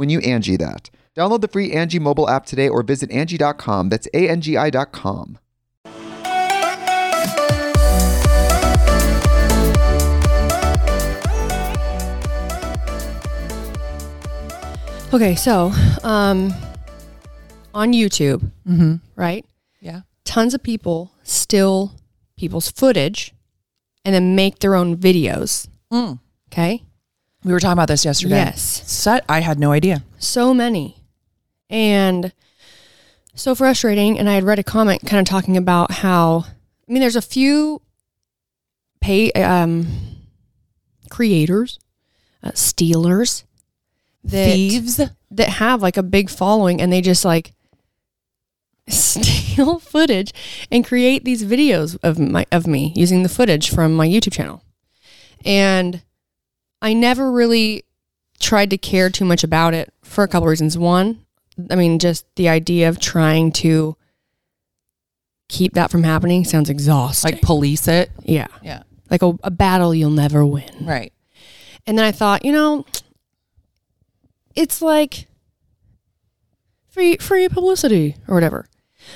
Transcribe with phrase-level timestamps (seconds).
[0.00, 0.88] when you Angi that.
[1.14, 3.90] Download the free Angi mobile app today or visit Angi.com.
[3.90, 5.38] That's A-N-G-I dot com.
[15.12, 15.70] Okay, so
[16.02, 16.54] um,
[17.74, 18.50] on YouTube,
[19.16, 19.44] right?
[19.80, 20.00] Yeah.
[20.24, 21.92] Tons of people steal
[22.38, 23.34] people's footage
[24.06, 25.68] and then make their own videos.
[25.92, 26.20] Mm.
[26.50, 26.84] Okay,
[27.42, 28.36] We were talking about this yesterday.
[28.36, 28.82] Yes.
[28.90, 30.02] So, I had no idea.
[30.18, 31.02] so many,
[31.68, 32.32] and
[33.34, 34.18] so frustrating.
[34.18, 36.44] And I had read a comment kind of talking about how
[36.88, 37.80] I mean, there's a few
[39.00, 39.86] pay um,
[41.08, 41.78] creators,
[42.42, 43.44] uh, stealers,
[44.24, 45.00] that Thieves.
[45.30, 47.52] that have like a big following and they just like
[48.88, 50.32] steal footage
[50.70, 54.62] and create these videos of my of me using the footage from my YouTube channel.
[55.44, 56.02] And
[56.82, 57.84] I never really
[58.38, 60.78] tried to care too much about it for a couple reasons.
[60.78, 61.24] One,
[61.70, 63.96] I mean just the idea of trying to
[65.48, 67.32] keep that from happening sounds exhausting.
[67.32, 68.10] Like police it.
[68.24, 68.46] yeah.
[68.62, 68.82] Yeah.
[69.10, 70.70] Like a, a battle you'll never win.
[70.80, 71.12] Right.
[71.86, 72.86] And then I thought, you know,
[74.54, 75.26] it's like
[76.88, 78.66] free free publicity or whatever.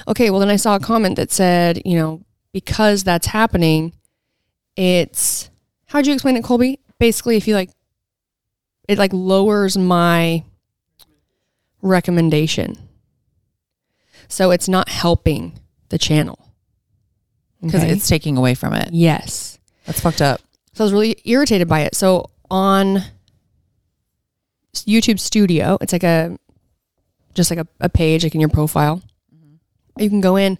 [0.08, 3.92] Okay, well then I saw a comment that said, you know, because that's happening,
[4.76, 5.50] it's
[5.86, 6.80] how'd you explain it, Colby?
[6.98, 7.70] Basically, if you like
[8.88, 10.44] it like lowers my
[11.82, 12.76] recommendation.
[14.28, 15.58] So it's not helping
[15.90, 16.38] the channel.
[17.62, 17.92] Because Okay?
[17.92, 18.90] it's taking away from it.
[18.92, 19.58] yes.
[19.86, 20.40] That's fucked up.
[20.72, 21.94] So I was really irritated by it.
[21.94, 23.02] So on
[24.74, 26.38] YouTube Studio, it's like a
[27.34, 29.02] just like a, a page like in your profile.
[29.34, 30.02] Mm-hmm.
[30.02, 30.58] You can go in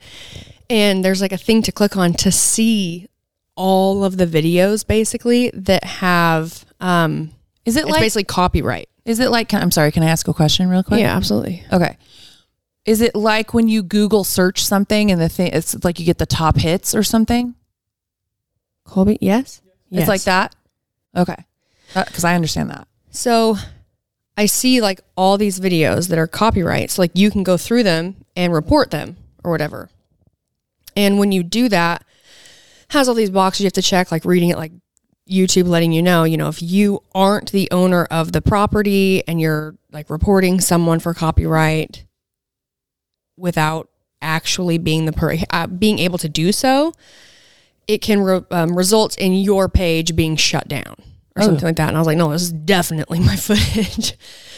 [0.69, 3.09] and there's like a thing to click on to see
[3.57, 7.31] all of the videos basically that have um
[7.65, 8.89] Is it it's like basically copyright.
[9.05, 11.01] is it like can, I'm sorry, can I ask a question real quick?
[11.01, 11.65] Yeah, absolutely.
[11.73, 11.97] Okay.
[12.85, 16.19] Is it like when you Google search something and the thing it's like you get
[16.19, 17.55] the top hits or something?
[18.85, 19.63] Colby, yes?
[19.91, 20.55] It's like that?
[21.17, 21.37] Okay.
[21.95, 22.89] Because I understand that.
[23.11, 23.57] So
[24.37, 26.99] I see like all these videos that are copyrights.
[26.99, 29.89] Like you can go through them and report them or whatever.
[30.97, 32.05] And when you do that,
[32.95, 34.73] has all these boxes you have to check, like reading it like
[35.31, 39.41] YouTube letting you know, you know, if you aren't the owner of the property and
[39.41, 42.05] you're like reporting someone for copyright
[43.37, 43.89] without
[44.23, 46.93] actually being the per- uh, being able to do so,
[47.87, 50.95] it can re- um, result in your page being shut down
[51.37, 51.47] or Oh.
[51.47, 51.89] something like that.
[51.89, 54.15] And I was like, no, this is definitely my footage.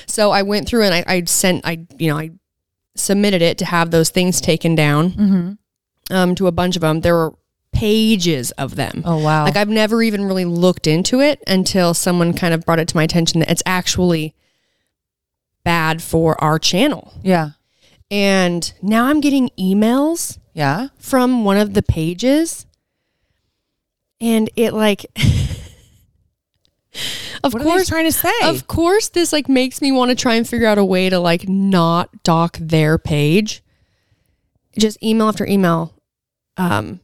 [0.06, 2.30] so I went through and I, I sent, I, you know, I
[2.96, 6.14] submitted it to have those things taken down Mm-hmm.
[6.14, 7.00] um, to a bunch of them.
[7.00, 7.34] There were
[7.76, 9.02] pages of them.
[9.05, 9.44] Oh wow.
[9.44, 12.96] Like I've never even really looked into it until someone kind of brought it to
[12.96, 14.34] my attention that it's actually
[15.64, 17.12] bad for our channel.
[17.23, 17.50] yeah.
[18.11, 20.88] And now I'm getting emails Yeah.
[20.99, 22.64] from one of the pages
[24.20, 25.05] and it like
[27.44, 28.32] of What course trying to say?
[28.44, 31.19] of course this like makes me want to try and figure out a way to
[31.19, 33.62] like not dock their page
[34.78, 35.93] just email after email
[36.56, 37.00] um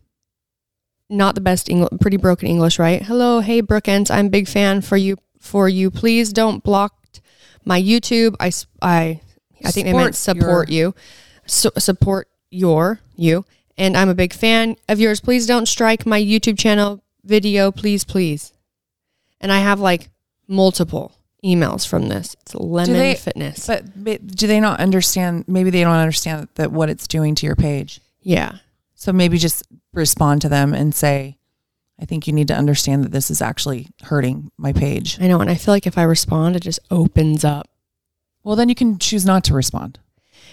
[1.13, 4.97] not the best English pretty broken english right hello hey brookens i'm big fan for
[4.97, 6.95] you for you please don't block
[7.65, 8.51] my youtube I
[8.81, 9.21] I
[9.65, 10.95] I think they meant Support support you
[11.47, 13.45] so, support your you
[13.79, 15.21] and I'm a big fan of yours.
[15.21, 18.53] Please don't strike my YouTube channel video, please, please.
[19.41, 20.11] And I have like
[20.47, 21.13] multiple
[21.45, 22.37] emails from this.
[22.43, 23.67] It's Lemon they- Fitness.
[23.67, 25.47] But, but do they not understand?
[25.49, 28.01] Maybe they don't understand that what it's doing to your page.
[28.23, 28.59] yeah.
[29.03, 31.37] So maybe just respond to them and say,
[32.01, 35.19] I think you need to understand that this is actually hurting my page.
[35.21, 35.41] I know.
[35.41, 37.69] And I feel like if I respond, it just opens up.
[38.45, 39.99] Well, then you can choose not to respond.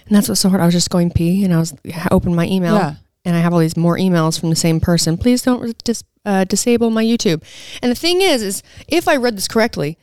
[0.08, 0.62] And that's what's so hard.
[0.62, 2.96] I was just going pee and I was I opened my email Yeah.
[3.24, 5.16] and I have all these more emails from the same person.
[5.16, 7.44] Please don't dis, uh, disable my YouTube.
[7.84, 10.00] And the thing is, is if I read this correctly,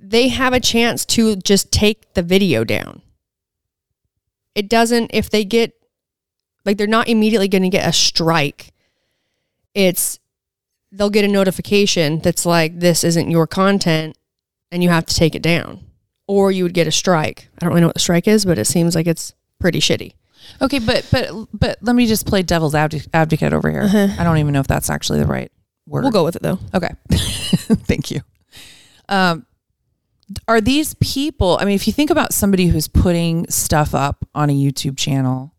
[0.00, 3.02] they have a chance to just take the video down.
[4.54, 5.74] It doesn't if they get
[6.66, 8.74] like they're not immediately going to get a strike.
[9.74, 10.18] It's
[10.92, 14.18] they'll get a notification that's like this isn't your content
[14.70, 15.84] and you have to take it down
[16.26, 17.48] or you would get a strike.
[17.54, 20.14] I don't really know what the strike is, but it seems like it's pretty shitty.
[20.60, 23.82] Okay, but but but let me just play devil's adv- advocate over here.
[24.18, 25.50] I don't even know if that's actually the right
[25.86, 26.02] word.
[26.02, 26.58] We'll go with it though.
[26.74, 26.90] Okay.
[27.10, 28.20] Thank you.
[29.08, 29.46] Um,
[30.48, 34.50] are these people, I mean, if you think about somebody who's putting stuff up on
[34.50, 35.54] a YouTube channel,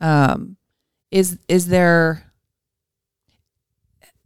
[0.00, 0.56] um,
[1.10, 2.22] is is there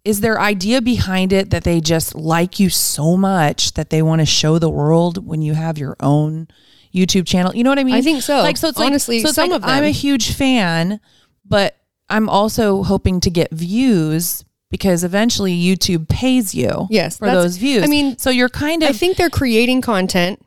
[0.04, 4.20] is there idea behind it that they just like you so much that they want
[4.20, 6.48] to show the world when you have your own
[6.94, 7.54] YouTube channel?
[7.54, 7.94] You know what I mean?
[7.94, 8.38] I think so.
[8.38, 9.70] Like so, it's Honestly, like, so it's some like, of them.
[9.70, 11.00] I'm a huge fan,
[11.44, 11.76] but
[12.08, 17.84] I'm also hoping to get views because eventually YouTube pays you Yes, for those views.
[17.84, 20.44] I mean, so you're kind of I think they're creating content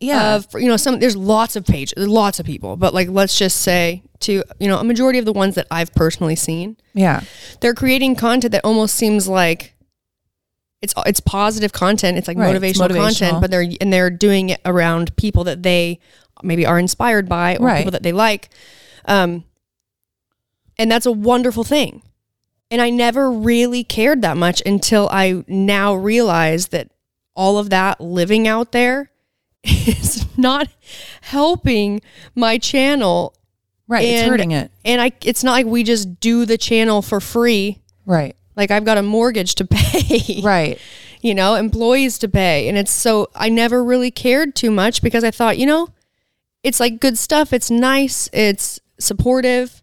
[0.00, 0.34] yeah.
[0.36, 3.60] of you know some there's lots of pages, lots of people, but like let's just
[3.60, 7.22] say to you know a majority of the ones that I've personally seen, yeah.
[7.60, 9.74] they're creating content that almost seems like
[10.82, 12.16] it's it's positive content.
[12.16, 13.02] It's like Right, it's motivational, motivational.
[13.02, 16.00] content, but they're and they're doing it around people that they
[16.42, 17.78] maybe are inspired by or Right.
[17.78, 18.48] people that they like.
[19.04, 19.44] Um,
[20.78, 22.02] and that's a wonderful thing.
[22.70, 26.90] And I never really cared that much until I now realize that
[27.34, 29.09] all of that living out there
[29.64, 30.68] is not
[31.22, 32.00] helping
[32.34, 33.34] my channel
[33.88, 34.04] Right.
[34.04, 34.70] it's hurting it.
[34.84, 37.80] and I it's not like we just do the channel for free.
[38.06, 38.36] Right.
[38.56, 40.40] Like I've got a mortgage to pay.
[40.42, 40.78] Right.
[41.22, 42.68] You know, employees to pay.
[42.68, 45.88] And it's so I never really cared too much because I thought, you know,
[46.62, 47.52] it's like good stuff.
[47.52, 48.28] It's nice.
[48.32, 49.82] It's supportive.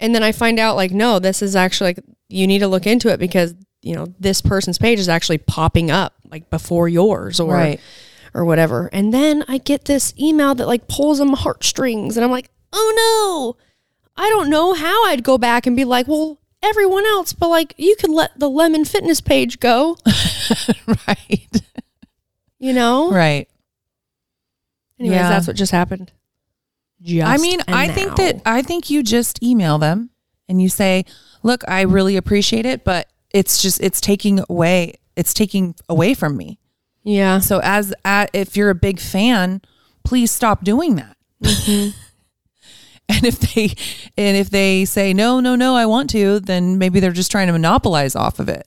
[0.00, 2.86] And then I find out like, no, this is actually like you need to look
[2.88, 7.38] into it because, you know, this person's page is actually popping up like before yours
[7.38, 7.80] or Right.
[8.34, 8.88] Or whatever.
[8.92, 12.50] And then I get this email that like pulls on my heartstrings and I'm like,
[12.72, 13.62] oh no,
[14.16, 17.74] I don't know how I'd go back and be like, well, everyone else, but like
[17.76, 19.96] you could let the lemon fitness page go,
[21.08, 21.48] right.
[22.58, 23.10] you know?
[23.10, 23.48] Right.
[24.98, 25.28] Anyways, Yeah.
[25.28, 26.12] that's what just happened.
[27.02, 30.10] Just I mean, I think that I think you just email them
[30.48, 31.04] and you say,
[31.42, 36.36] "Look, I really appreciate it, but it's just it's taking away it's taking away from
[36.36, 36.60] me."
[37.02, 37.38] Yeah.
[37.38, 39.60] So as uh, if you're a big fan,
[40.04, 41.16] please stop doing that.
[43.08, 43.74] and if they
[44.16, 47.48] and if they say no, no, no, I want to, then maybe they're just trying
[47.48, 48.66] to monopolize off of it.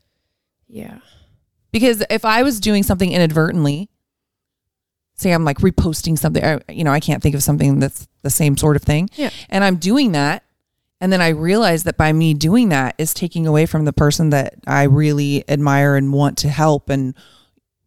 [0.67, 0.99] Yeah.
[1.71, 3.89] Because if I was doing something inadvertently,
[5.15, 8.29] say I'm like reposting something, or, you know, I can't think of something that's the
[8.29, 9.09] same sort of thing.
[9.15, 9.29] Yeah.
[9.49, 10.43] And I'm doing that.
[11.01, 14.29] And then I realize that by me doing that is taking away from the person
[14.29, 17.13] that I really admire and want to help and,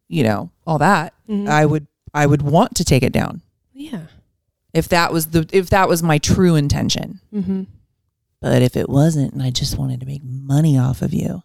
[0.09, 1.13] you know, all that.
[1.29, 3.41] I would, I would want to take it down
[3.73, 4.07] Yeah.
[4.73, 7.19] if that was the, if that was my true intention.
[7.33, 7.63] Mm-hmm.
[8.41, 11.43] But if it wasn't and I just wanted to make money off of you,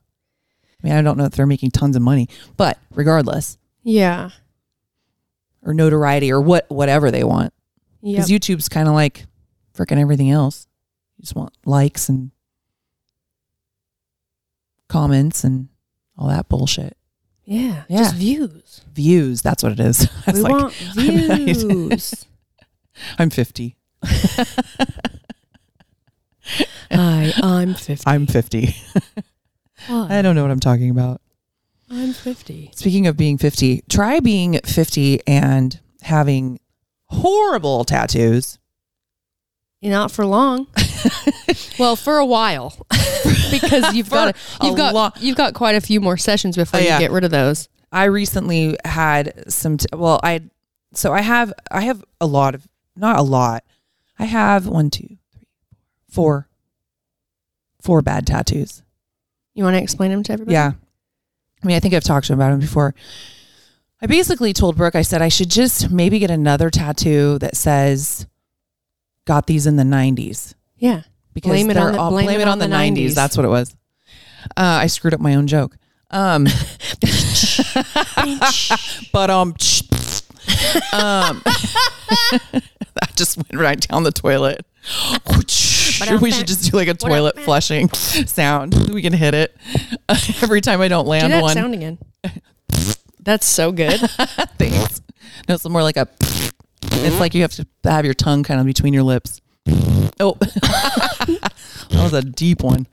[0.82, 4.30] I mean, I don't know if they're making tons of money, but regardless, Yeah.
[5.62, 7.52] or notoriety or what whatever they want.
[8.00, 8.16] Yeah.
[8.16, 9.26] Because YouTube's kind of like
[9.76, 10.66] freaking everything else.
[11.18, 12.30] You just want likes and
[14.88, 15.68] comments and
[16.16, 16.96] all that bullshit.
[17.44, 17.84] Yeah.
[17.88, 17.98] Yeah.
[17.98, 18.80] Just views.
[18.94, 20.08] Views, that's what it is.
[20.26, 22.26] I we like, want I'm views.
[23.18, 23.76] I'm 50.
[26.90, 28.04] Hi, I'm 50.
[28.06, 28.76] I'm 50.
[29.86, 31.20] Hi, I don't know what I'm talking about.
[31.90, 32.70] I'm 50.
[32.74, 36.60] Speaking of being 50, try being 50 and having
[37.06, 38.58] horrible tattoos.
[39.82, 40.66] Not for long.
[41.78, 42.74] well, for a while.
[43.50, 46.78] because you've got For you've a got you've got quite a few more sessions before
[46.80, 46.98] Oh, you yeah.
[46.98, 47.68] get rid of those.
[47.92, 49.76] I recently had some.
[49.78, 50.42] T- well, I
[50.92, 53.64] so I have I have a lot of not a lot.
[54.18, 55.46] I have one, two, three,
[56.08, 56.48] four,
[57.80, 58.82] four bad tattoos.
[59.54, 60.54] You want to explain them to everybody?
[60.54, 60.72] Yeah,
[61.62, 62.94] I mean I think I've talked to him about them before.
[64.02, 68.26] I basically told Brooke I said I should just maybe get another tattoo that says
[69.24, 71.02] "Got these in the '90s" Yeah.
[71.32, 73.10] because Blame it on the- all blame blame it it on on the the 90s.
[73.10, 73.14] 90s.
[73.14, 73.74] That's what it was.
[74.56, 75.76] Uh, I screwed up my own joke.
[76.10, 76.44] Um,
[79.12, 79.54] but um,
[80.92, 84.64] um, that just went right down the toilet.
[86.20, 88.90] we should just do like a toilet flushing sound.
[88.92, 89.56] We can hit it
[90.42, 91.54] every time I don't Do land that one.
[91.54, 91.98] sound again.
[93.22, 93.98] That's so good.
[94.58, 95.00] Thanks.
[95.48, 96.06] No, it's more like a.
[96.92, 99.40] It's like you have to have your tongue kind of between your lips.
[100.20, 101.52] Oh, that
[101.92, 102.86] was a deep one.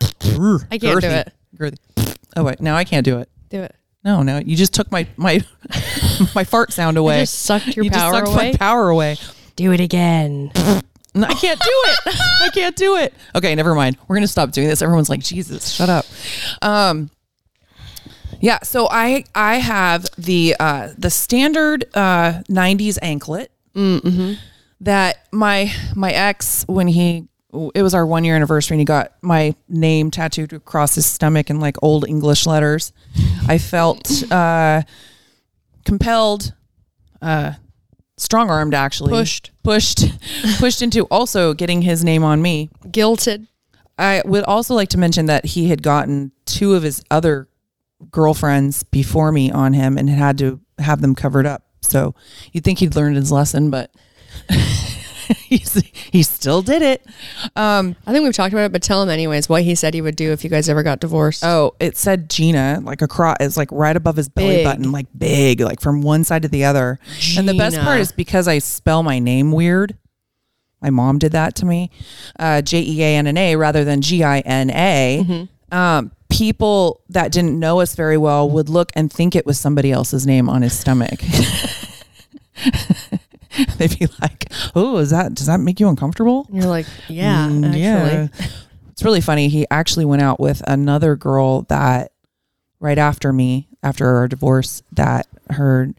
[0.72, 1.34] I can't do it.
[1.56, 2.18] Girthy.
[2.36, 3.30] Oh wait, now I can't do it.
[3.50, 3.76] Do it.
[4.04, 5.42] No, no, you just took my my
[6.36, 7.20] my fart sound away.
[7.20, 8.52] You just sucked your You just power sucked away.
[8.52, 9.18] my power away.
[9.56, 10.52] Do it again.
[11.14, 12.00] No, I can't do it.
[12.42, 13.14] I can't do it.
[13.36, 13.98] Okay, never mind.
[14.08, 14.82] We're gonna stop doing this.
[14.82, 16.06] Everyone's like, Jesus, shut up.
[16.62, 17.10] Um,
[18.40, 18.60] yeah.
[18.64, 23.52] So I I have the uh, the standard uh, '90s anklet
[24.82, 27.28] that my my ex when he
[27.76, 31.50] it was our one year anniversary and he got my name tattooed across his stomach
[31.50, 32.94] in like old English letters.
[33.48, 34.84] I felt uh,
[35.84, 36.54] compelled,
[37.22, 37.54] uh,
[38.18, 39.52] strong armed actually Pushed.
[39.64, 40.06] pushed
[40.60, 42.70] pushed into also getting his name on me.
[42.86, 43.48] Guilted.
[43.98, 47.50] I would also like to mention that he had gotten two of his other
[48.10, 51.64] girlfriends before me on him and had to have them covered up.
[51.82, 52.16] So
[52.52, 53.92] you'd think he'd learned his lesson, but
[55.50, 57.06] he still did it.
[57.56, 60.02] Um, I think we've talked about it, but tell him anyways what he said he
[60.02, 61.44] would do if you guys ever got divorced.
[61.44, 64.66] oh, it said Gina like across, it's like right above his belly Big.
[64.66, 67.00] button, like big, like from one side to the other.
[67.38, 69.98] And the best part is because I spell my name weird.
[70.82, 71.92] My mom did that to me.
[72.40, 75.48] Uh, J E A N N A rather than G I N A.
[75.72, 79.92] Um, people that didn't know us very well would look and think it was somebody
[79.92, 81.20] else's name on his stomach.
[83.78, 85.34] They'd be like, "Oh, is that?
[85.36, 87.82] Does that make you uncomfortable?" And you're like, yeah, Mm, actually.
[87.82, 88.28] yeah.
[88.92, 89.48] It's really funny.
[89.50, 92.12] He actually went out with another girl that
[92.80, 95.90] right after me, after our divorce, that her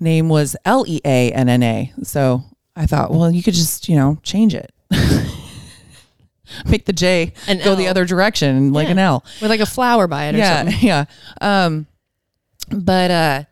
[0.00, 1.92] name was L E A N N A.
[2.02, 2.42] So
[2.74, 4.72] I thought, well, you could just, you know, change it.
[6.66, 8.92] Make the J An go the other direction, like Yeah.
[8.92, 9.24] an L.
[9.40, 10.78] With like a flower by it or Yeah, something.
[10.86, 11.04] yeah.
[11.40, 11.86] Um,
[12.70, 13.44] but uh,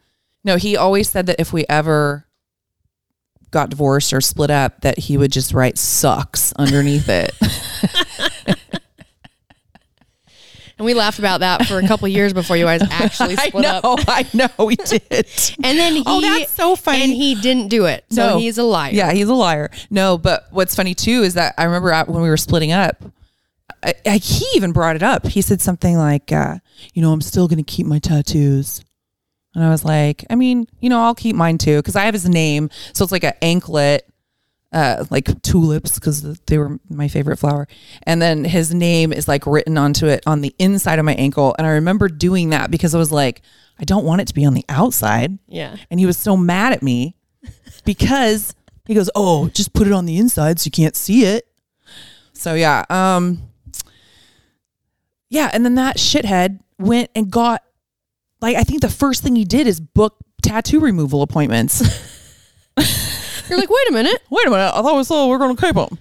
[0.44, 2.26] no, he always said that if we ever
[3.50, 7.32] got divorced or split up, that he would just write "sucks" underneath it.
[10.78, 13.64] And we laughed about that for a couple years before you guys actually I split
[13.64, 14.00] know, up.
[14.08, 15.26] I know, we did.
[15.62, 17.02] And then he Oh, that's so funny.
[17.02, 18.02] And he didn't do it.
[18.08, 18.38] So No.
[18.38, 18.90] he's a liar.
[18.90, 19.70] Yeah, he's a liar.
[19.90, 22.96] No, but what's funny too is that I remember when we were splitting up,
[23.82, 25.26] I, I, he even brought it up.
[25.26, 26.56] He said something like, uh,
[26.94, 28.82] "You know, I'm still going to keep my tattoos."
[29.54, 32.14] And I was like, "I mean, you know, I'll keep mine too because I have
[32.14, 34.06] his name, so it's like an anklet."
[34.72, 37.66] Uh, like tulips because they were my favorite flower,
[38.04, 41.56] and then his name is like written onto it on the inside of my ankle.
[41.58, 43.42] And I remember doing that because I was like,
[43.80, 45.74] I don't want it to be on the outside Yeah.
[45.90, 47.16] and he was so mad at me
[47.84, 48.54] because
[48.86, 51.48] he goes, "Oh, just put it on the inside so you can't see it."
[52.32, 53.42] So yeah, um
[55.30, 57.64] yeah, and then that shithead went and got
[58.40, 61.80] like I think the first thing he did is book tattoo removal appointments.
[63.48, 64.22] You're like, wait a minute.
[64.30, 65.98] Wait a minute, I thought we said we are going to keep them.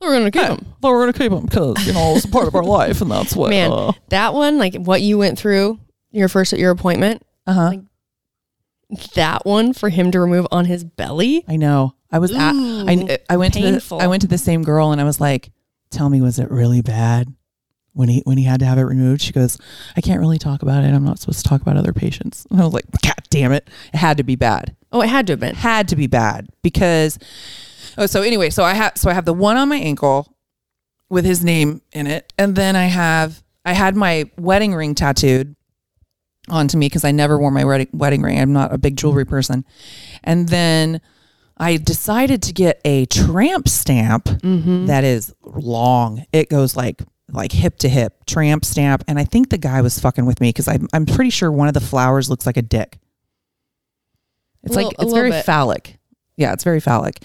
[0.00, 0.66] We're gonna keep him.
[0.82, 3.00] thought we're going to keep them because you know it's a part of our life,
[3.02, 3.50] and that's what.
[3.50, 5.78] Man, uh that one, like what you went through
[6.10, 7.64] your first at your appointment, Uh huh.
[7.68, 7.80] like-
[9.14, 11.44] that one for him to remove on his belly.
[11.48, 11.94] I know.
[12.10, 12.52] I was at.
[12.54, 13.98] I I went painful.
[13.98, 15.50] to the I went to the same girl and I was like,
[15.90, 17.32] "Tell me, was it really bad
[17.94, 19.58] when he when he had to have it removed?" She goes,
[19.96, 20.88] "I can't really talk about it.
[20.94, 23.68] I'm not supposed to talk about other patients." And I was like, "God damn it!
[23.92, 24.76] It had to be bad.
[24.92, 25.54] Oh, it had to have been.
[25.54, 27.18] Had to be bad because."
[27.98, 30.34] Oh, so anyway, so I have so I have the one on my ankle
[31.10, 35.54] with his name in it, and then I have I had my wedding ring tattooed
[36.48, 38.38] onto me because I never wore my wedding wedding ring.
[38.40, 39.64] I'm not a big jewelry person,
[40.24, 41.00] and then.
[41.58, 44.86] I decided to get a tramp stamp Mm-hmm.
[44.86, 46.24] that is long.
[46.32, 49.98] It goes like like hip to hip tramp stamp, and I think the guy was
[49.98, 52.62] fucking with me because I'm I'm pretty sure one of the flowers looks like a
[52.62, 52.98] dick.
[54.62, 55.44] It's like it's very bit.
[55.44, 55.98] phallic.
[56.36, 57.18] Yeah, it's very phallic.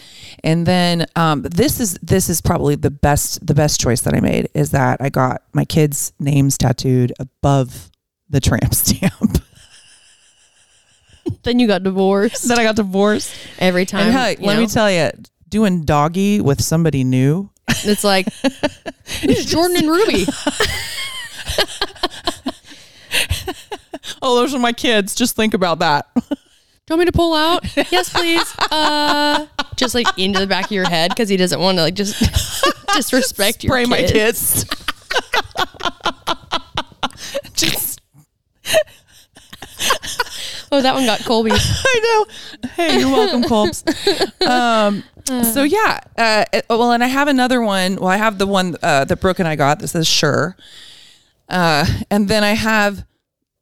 [0.44, 4.20] And then um, this is this is probably the best the best choice that I
[4.20, 7.92] made is that I got my kids' names tattooed above
[8.30, 9.44] the tramp stamp.
[11.44, 12.48] Then you got divorced.
[12.48, 13.34] then I got divorced.
[13.60, 14.08] Every time.
[14.08, 15.12] And heck, let know, me tell you,
[15.50, 18.28] doing doggy with somebody new it's like
[19.24, 20.26] it's Jordan and Ruby.
[24.22, 25.14] Oh, those are my kids.
[25.16, 26.08] Just think about that.
[26.16, 26.36] Do you
[26.90, 27.64] want me to pull out?
[27.92, 28.56] yes, please.
[28.72, 29.46] Uh,
[29.76, 32.20] just like into the back of your head because he doesn't want to like just
[32.94, 34.64] disrespect Spray your my kids.
[34.64, 34.66] kids.
[37.54, 38.02] Just
[40.72, 41.52] Oh, that one got Colby.
[41.54, 42.26] I
[42.64, 42.70] know.
[42.72, 43.84] Hey, you're welcome, Colbs.
[44.48, 45.04] Um,
[45.44, 47.96] so yeah, uh, it- well, and I have another one.
[47.98, 50.56] Well, I have the one uh, that Brooke and I got that says "Sure,"
[51.50, 53.06] uh, and then I have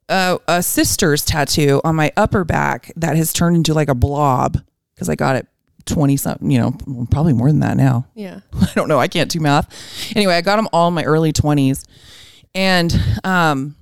[0.08, 4.58] uh, a sister's tattoo on my upper back that has turned into like a blob
[4.94, 5.46] because I got it
[5.86, 6.50] twenty something.
[6.50, 8.06] You know, probably more than that now.
[8.14, 8.40] Yeah.
[8.54, 8.98] I don't know.
[9.00, 9.68] I can't do math.
[10.14, 11.84] Anyway, I got them all in my early twenties,
[12.54, 12.94] and
[13.24, 13.74] um,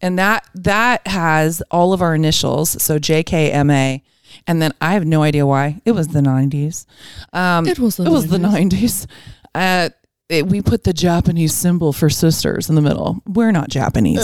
[0.00, 4.02] and that that has all of our initials, so JKMA,
[4.46, 6.86] and then I have no idea why it was the nineties.
[7.32, 9.06] Um, It was the it was the nineties.
[9.54, 9.90] Uh,
[10.28, 13.20] it- we put the Japanese symbol for sisters in the middle.
[13.26, 14.20] We're not Japanese.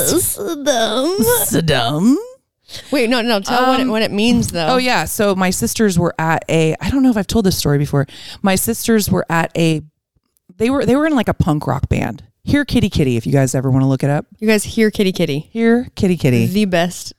[1.46, 2.14] Saddam.
[2.90, 3.40] Wait, no, no.
[3.40, 4.66] Tell what, it, Um, what it means though.
[4.70, 5.04] Oh yeah.
[5.04, 8.06] So my sisters were at a I don't know if I've told this story before.
[8.42, 9.82] My sisters were at a
[10.56, 12.24] they were they were in like a punk rock band.
[12.46, 14.26] Here Kitty Kitty if you guys ever want to look it up.
[14.38, 16.46] You guys hear Kitty Kitty, Here Kitty Kitty.
[16.46, 17.12] the best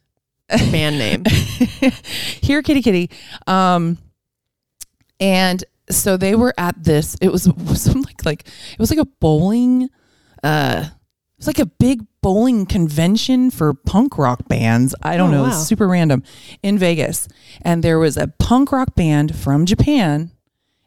[0.49, 1.23] band name.
[2.41, 3.09] Here Kitty Kitty.
[3.45, 3.97] Um
[5.19, 7.43] and so they were at this it was
[7.75, 9.89] some like like it was like a bowling
[10.43, 14.95] uh it was like a big bowling convention for punk rock bands.
[15.03, 15.51] I don't Oh, know, wow.
[15.51, 16.23] super random
[16.63, 17.27] in Vegas.
[17.61, 20.31] And there was a punk rock band from Japan.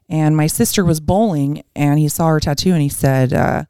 [0.09, 3.65] And my sister was bowling and he saw her tattoo and he said, uh,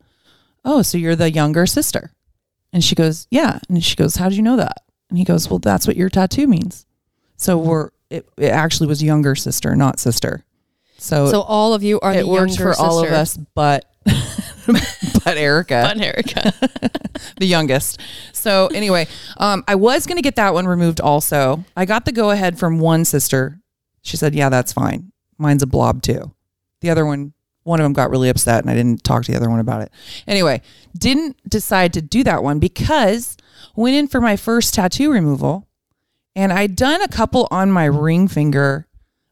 [0.65, 2.13] Oh, so you're the younger sister?
[2.73, 3.59] And she goes, Yeah.
[3.69, 4.83] And she goes, How did you know that?
[5.09, 6.87] And he goes, Well, that's what your tattoo means.
[7.37, 10.45] So we're, it, it actually was younger sister, not sister.
[10.99, 13.87] So, So all of you are it the works younger for all of us, but,
[14.05, 16.53] but Erica But Erica.
[17.37, 18.01] the youngest.
[18.33, 19.07] So anyway,
[19.39, 21.01] um, I was gonna get that one removed.
[21.01, 23.61] Also, I got the go ahead from one sister.
[24.03, 25.13] She said, "Yeah, that's fine.
[25.39, 26.33] Mine's a blob too."
[26.81, 29.37] The other one, one of them got really upset, and I didn't talk to the
[29.37, 29.93] other one about it.
[30.27, 30.63] Anyway,
[30.97, 33.37] didn't decide to do that one because
[33.77, 35.69] went in for my first tattoo removal,
[36.35, 38.87] and I'd done a couple on my ring finger,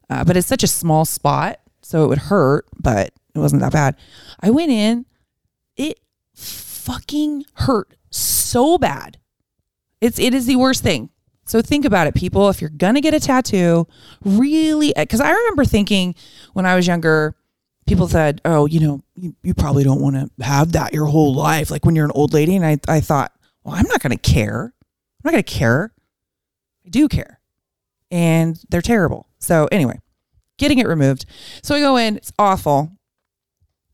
[0.09, 3.73] uh, but it's such a small spot, so it would hurt, but it wasn't that
[3.73, 3.95] bad.
[4.41, 5.05] I went in,
[5.75, 5.99] it
[6.35, 9.17] fucking hurt so bad.
[10.01, 11.09] It's it is the worst thing.
[11.45, 12.49] So think about it, people.
[12.49, 13.87] If you're gonna get a tattoo,
[14.23, 16.15] really, because I remember thinking
[16.53, 17.35] when I was younger,
[17.87, 21.33] people said, "Oh, you know, you, you probably don't want to have that your whole
[21.33, 23.31] life, like when you're an old lady." And I I thought,
[23.63, 24.73] well, I'm not gonna care.
[24.73, 25.93] I'm not gonna care.
[26.85, 27.39] I do care,
[28.11, 29.27] and they're terrible.
[29.39, 29.99] So anyway,
[30.57, 31.25] getting it removed.
[31.63, 32.17] So I go in.
[32.17, 32.91] It's awful,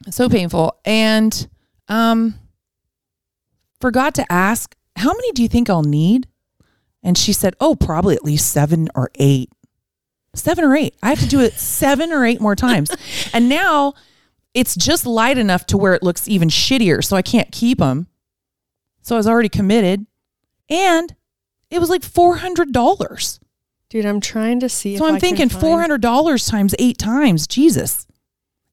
[0.09, 1.47] so painful, and
[1.87, 2.35] um
[3.81, 6.27] forgot to ask, how many do you think I'll need?
[7.03, 9.51] And she said, oh, probably at least seven or eight.
[10.35, 10.95] Seven or eight.
[11.01, 12.91] I have to do it seven or eight more times.
[13.33, 13.93] And now
[14.53, 17.03] it's just light enough to where it looks even shittier.
[17.03, 18.07] So I can't keep them.
[19.01, 20.05] So I was already committed.
[20.69, 21.15] And
[21.69, 23.39] it was like $400.
[23.89, 24.97] Dude, I'm trying to see.
[24.97, 28.07] So if I'm thinking find- four hundred dollars times eight times, Jesus.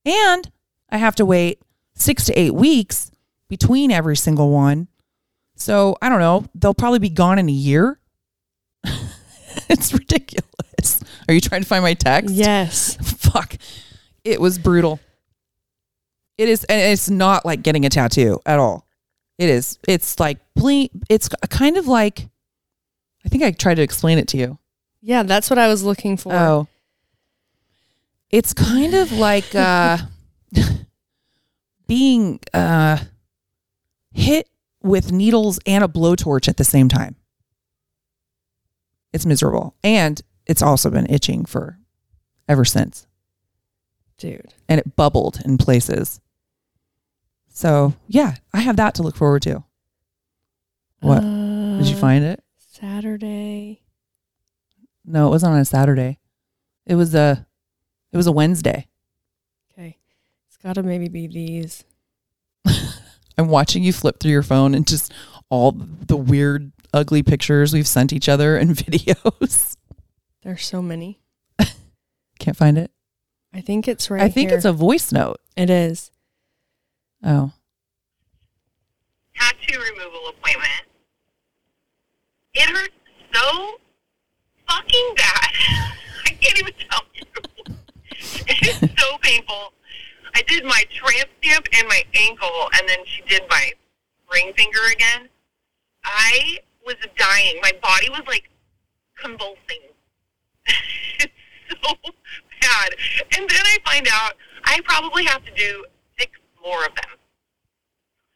[0.04, 0.50] And
[0.90, 1.60] I have to wait
[1.94, 3.10] six to eight weeks
[3.48, 4.88] between every single one.
[5.54, 6.44] So I don't know.
[6.54, 7.98] They'll probably be gone in a year.
[9.68, 11.00] it's ridiculous.
[11.28, 12.34] Are you trying to find my text?
[12.34, 12.96] Yes.
[13.02, 13.56] Fuck.
[14.24, 15.00] It was brutal.
[16.38, 18.86] It is, and it's not like getting a tattoo at all.
[19.38, 19.78] It is.
[19.86, 22.28] It's like ble- It's kind of like.
[23.24, 24.58] I think I tried to explain it to you.
[25.00, 26.32] Yeah, that's what I was looking for.
[26.32, 26.68] Oh.
[28.30, 29.98] It's kind of like uh
[31.86, 32.98] being uh
[34.12, 34.48] hit
[34.82, 37.16] with needles and a blowtorch at the same time.
[39.12, 39.74] It's miserable.
[39.84, 41.78] And it's also been itching for
[42.48, 43.06] ever since.
[44.18, 44.52] Dude.
[44.68, 46.20] And it bubbled in places.
[47.48, 49.64] So yeah, I have that to look forward to.
[51.00, 51.20] What?
[51.20, 52.42] Did you Uh, find it?
[52.58, 53.82] Saturday?
[55.04, 56.18] No, it wasn't on a Saturday.
[56.86, 57.46] It was a
[58.12, 58.86] it was a Wednesday.
[59.72, 59.98] Okay.
[60.48, 61.84] It's got to maybe be these.
[63.38, 65.12] I'm watching you flip through your phone and just
[65.48, 69.76] all the weird, ugly pictures we've sent each other and videos.
[70.42, 71.20] There's so many.
[72.38, 72.90] Can't find it.
[73.54, 74.56] I think it's right I think here.
[74.56, 75.38] it's a voice note.
[75.56, 76.10] It is.
[77.22, 77.52] Oh.
[79.36, 80.82] tattoo removal appointment.
[82.54, 82.94] It hurts
[83.32, 83.70] so
[84.68, 85.50] fucking bad.
[86.26, 87.74] I can't even tell you.
[88.48, 89.72] It's so painful.
[90.34, 93.70] I did my tramp stamp and my ankle, and then she did my
[94.32, 95.28] ring finger again.
[96.04, 97.58] I was dying.
[97.62, 98.48] My body was like
[99.16, 99.80] convulsing.
[101.18, 101.32] it's
[101.84, 101.94] so
[102.60, 102.94] bad.
[103.36, 105.84] And then I find out I probably have to do
[106.18, 107.04] six more of them.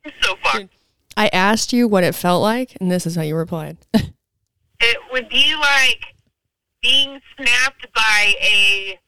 [0.05, 0.69] I'm so fucked.
[1.17, 3.79] I asked you what it felt like, and this is how you replied.
[4.79, 6.05] It would be like
[6.83, 8.99] being snapped by a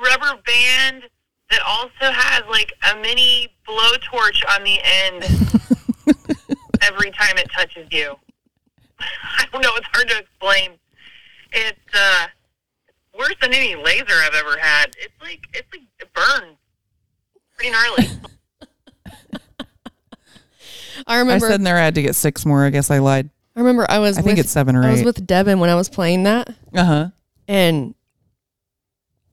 [0.00, 1.02] rubber band
[1.50, 5.24] that also has like a mini blowtorch on the end
[6.94, 8.14] every time it touches you.
[9.00, 10.72] I don't know, it's hard to explain.
[11.52, 12.26] It's uh
[13.18, 14.86] worse than any laser I've ever had.
[14.98, 16.56] It's like it's like it burns.
[17.56, 18.08] Pretty gnarly.
[21.06, 21.46] I remember.
[21.46, 22.64] I said in there I had to get six more.
[22.64, 23.28] I guess I lied.
[23.56, 23.86] I remember.
[23.88, 24.16] I was.
[24.18, 24.88] I think with, it's seven or eight.
[24.88, 27.08] I was with Devin when I was playing that, Uh huh.
[27.48, 27.94] and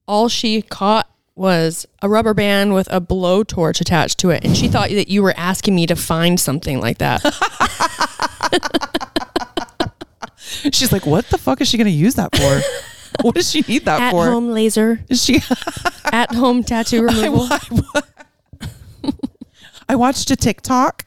[0.08, 4.67] all she caught was a rubber band with a blowtorch attached to it, and she
[4.67, 7.21] thought that you were asking me to find something like that.
[10.71, 12.61] She's like, what the fuck is she going to use that for?
[13.23, 14.27] what does she need that At for?
[14.27, 15.41] At home laser, Is she?
[16.11, 17.47] at home tattoo removal.
[19.89, 21.03] I watched a TikTok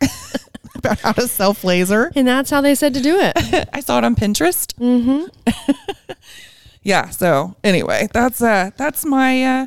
[0.74, 2.12] about how to self laser.
[2.14, 3.68] And that's how they said to do it.
[3.72, 4.74] I saw it on Pinterest.
[4.74, 5.26] Mm-hmm.
[6.82, 7.10] yeah.
[7.10, 9.66] So anyway, that's uh that's my uh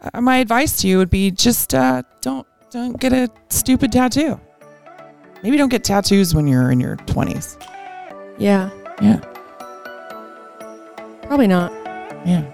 [0.00, 4.40] uh, my advice to you would be just uh don't don't get a stupid tattoo.
[5.42, 7.56] Maybe don't get tattoos when you're in your twenties.
[8.38, 9.18] Yeah, Yeah.
[11.22, 11.72] probably not.
[12.26, 12.44] Yeah.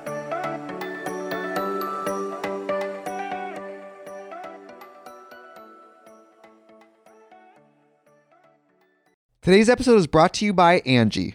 [9.41, 11.35] Today's episode is brought to you by Angi.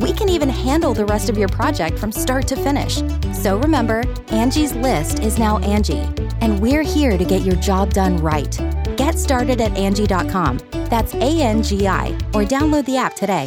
[0.00, 3.02] We can even handle the rest of your project from start to finish.
[3.34, 6.02] So remember, Angie's list is now Angi,
[6.40, 8.58] and we're here to get your job done right.
[8.96, 10.58] Get started at Angi.com.
[10.88, 13.46] That's A N G I, or download the app today.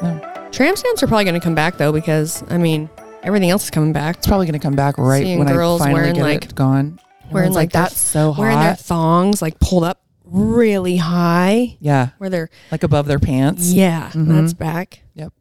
[0.00, 0.18] Hmm.
[0.50, 2.88] Tram stamps are probably going to come back though because I mean
[3.22, 4.18] everything else is coming back.
[4.18, 6.44] It's probably going to come back right Seeing when I girls finally wearing, get like-
[6.44, 6.98] it gone.
[7.32, 8.40] Wearing like their- that's so hot.
[8.40, 13.72] Wearing their thongs like pulled up really high, yeah, where they're like above their pants.
[13.72, 14.28] yeah, Mhm.
[14.28, 15.00] that's back.
[15.14, 15.32] Yep.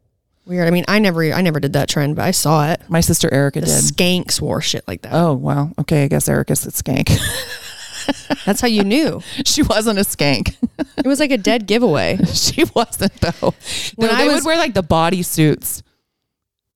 [0.45, 0.67] Weird.
[0.67, 2.81] I mean, I never, I never did that trend, but I saw it.
[2.87, 3.75] My sister Erica The did.
[3.83, 5.13] skanks wore shit like that.
[5.13, 5.71] Oh wow.
[5.79, 7.17] Okay, I guess Erica's a skank.
[8.45, 9.21] That's how you knew.
[9.45, 10.55] she wasn't a skank.
[10.97, 12.17] It was like a dead giveaway.
[12.33, 13.53] she wasn't though.
[13.97, 15.83] When No, I was- would wear like the body suits.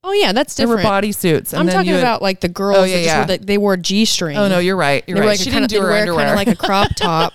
[0.03, 0.57] Oh yeah, that's different.
[0.57, 0.91] There were different.
[0.93, 1.53] body suits.
[1.53, 3.17] And I'm talking about like the girls Oh, yeah, that yeah.
[3.19, 4.35] wore the, they wore G string.
[4.37, 5.03] Oh no, you're right.
[5.07, 5.33] You're they were right.
[5.33, 6.25] like she kind didn't of do her wear underwear.
[6.27, 7.33] kind of like a crop top,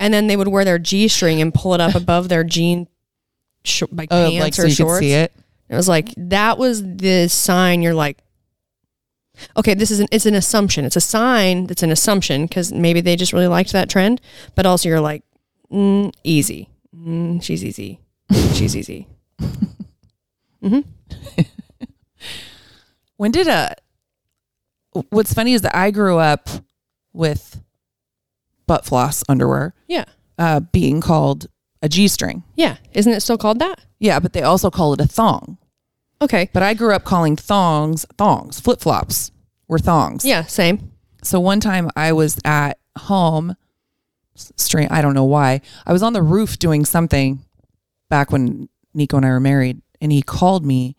[0.00, 2.88] and then they would wear their G string and pull it up above their jean,
[3.64, 5.00] sh- like oh, pants like so or you shorts.
[5.00, 5.32] see it.
[5.68, 7.82] It was like that was the sign.
[7.82, 8.18] You're like,
[9.56, 10.84] okay, this is an it's an assumption.
[10.84, 14.20] It's a sign that's an assumption because maybe they just really liked that trend,
[14.56, 15.22] but also you're like,
[15.72, 16.68] mm, easy.
[16.94, 18.00] Mm, she's easy.
[18.54, 19.06] She's easy.
[20.62, 20.80] hmm
[23.16, 23.74] When did a?
[25.10, 26.48] What's funny is that I grew up
[27.12, 27.60] with
[28.66, 29.74] butt floss underwear.
[29.88, 30.04] Yeah.
[30.38, 31.46] uh, being called
[31.82, 32.42] a G string.
[32.56, 32.76] Yeah.
[32.92, 33.80] Isn't it still called that?
[33.98, 35.58] Yeah, but they also call it a thong.
[36.20, 36.48] Okay.
[36.52, 38.60] But I grew up calling thongs thongs.
[38.60, 39.30] Flip flops
[39.68, 40.24] were thongs.
[40.24, 40.92] Yeah, same.
[41.22, 43.56] So one time I was at home,
[44.34, 44.90] strange.
[44.90, 45.60] I don't know why.
[45.86, 47.44] I was on the roof doing something
[48.08, 50.96] back when Nico and I were married, and he called me,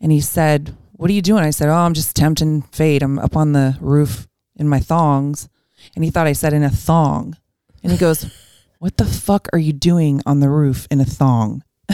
[0.00, 3.02] and he said, "What are you doing?" I said, "Oh, I'm just tempting fate.
[3.02, 5.48] I'm up on the roof in my thongs,"
[5.94, 7.36] and he thought I said in a thong,
[7.82, 8.26] and he goes,
[8.78, 11.62] "What the fuck are you doing on the roof in a thong?"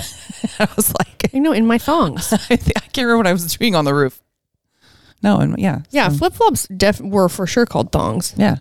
[0.59, 2.33] I was like, You know, in my thongs.
[2.51, 4.21] I, think, I can't remember what I was doing on the roof.
[5.23, 8.35] No, and yeah, Yeah, so- flip flops def- were for sure called thongs.
[8.37, 8.57] yeah.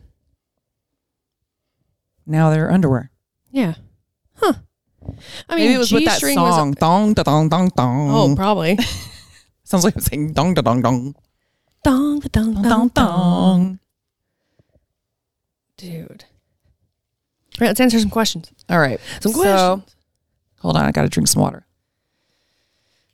[2.25, 3.11] Now they're underwear.
[3.51, 3.73] Yeah.
[4.35, 4.53] Huh.
[5.49, 8.09] I mean, Maybe it was with that G-string song, Was, dong da dong dong dong.
[8.09, 8.77] oh, probably.
[9.63, 11.15] Sounds like I'm saying dong da dong dong
[11.83, 13.79] dong, dong, dong, dong dong, dong.
[15.77, 16.25] Dude.
[17.59, 18.51] All right, let's answer some questions.
[18.69, 19.95] All right, Some so, questions.
[20.59, 21.65] hold on, I got to drink some water.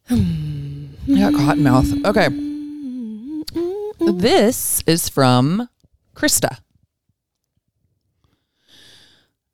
[0.10, 0.16] I
[1.08, 1.88] got cotton mouth.
[2.06, 2.28] Okay,
[4.18, 5.68] this is from
[6.16, 6.60] Krista.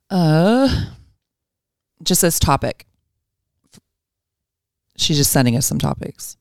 [0.09, 0.85] Uh,
[2.03, 2.85] just says topic.
[4.97, 6.37] She's just sending us some topics.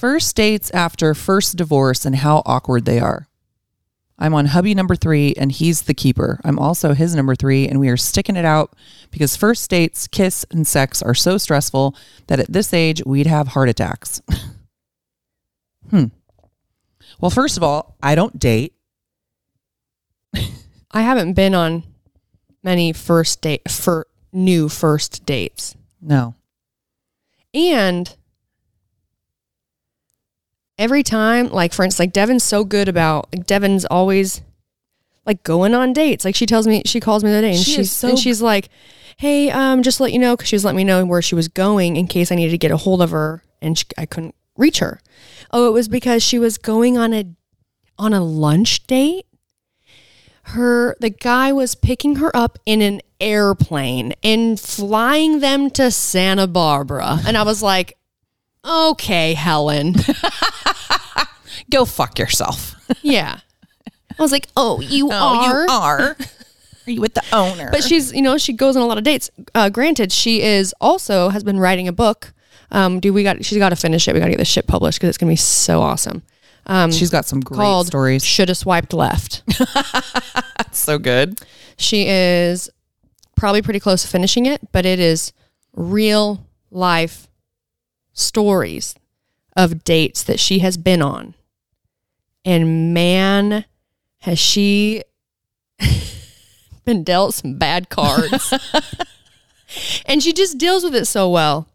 [0.00, 3.28] First dates after first divorce and how awkward they are.
[4.18, 6.40] I'm on hubby number three and he's the keeper.
[6.42, 8.74] I'm also his number three and we are sticking it out
[9.10, 11.94] because first dates, kiss, and sex are so stressful
[12.28, 14.22] that at this age we'd have heart attacks.
[15.90, 16.06] hmm.
[17.20, 18.72] Well, first of all, I don't date.
[20.90, 21.82] I haven't been on
[22.62, 25.76] many first date for new first dates.
[26.00, 26.36] No.
[27.52, 28.16] And
[30.80, 34.42] every time, like for instance, like Devin's so good about like Devin's always
[35.26, 36.24] like going on dates.
[36.24, 38.18] Like she tells me, she calls me the other day, and She she's so and
[38.18, 38.70] she's like,
[39.18, 41.46] "Hey, um, just let you know," because she was letting me know where she was
[41.46, 44.34] going in case I needed to get a hold of her, and she, I couldn't
[44.56, 45.00] reach her.
[45.52, 47.26] Oh, it was because she was going on a
[47.98, 49.26] on a lunch date.
[50.44, 56.46] Her the guy was picking her up in an airplane and flying them to Santa
[56.46, 57.98] Barbara, and I was like,
[58.64, 59.94] "Okay, Helen."
[61.70, 62.76] Go fuck yourself.
[63.02, 63.38] Yeah.
[64.18, 65.62] I was like, oh, you Oh, are.
[65.62, 66.16] you are.
[66.86, 67.68] Are you with the owner?
[67.70, 69.30] But she's, you know, she goes on a lot of dates.
[69.54, 72.32] Uh, granted, she is also has been writing a book.
[72.72, 73.44] Um, do we got?
[73.44, 74.14] She's got to finish it.
[74.14, 76.22] We got to get this shit published because it's gonna be so awesome.
[76.66, 78.24] Um, she's got some great called stories.
[78.24, 79.42] Should have swiped left.
[80.56, 81.40] That's so good.
[81.76, 82.68] she is
[83.36, 85.32] probably pretty close to finishing it, but it is
[85.74, 87.28] real life
[88.12, 88.94] stories
[89.56, 91.34] of dates that she has been on.
[92.44, 93.64] And man,
[94.20, 95.02] has she
[96.84, 98.52] been dealt some bad cards.
[100.06, 101.68] and she just deals with it so well.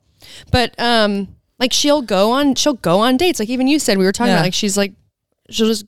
[0.51, 1.27] But um
[1.59, 3.39] like she'll go on she'll go on dates.
[3.39, 4.37] Like even you said we were talking Yeah.
[4.37, 4.93] about like she's like
[5.49, 5.85] she'll just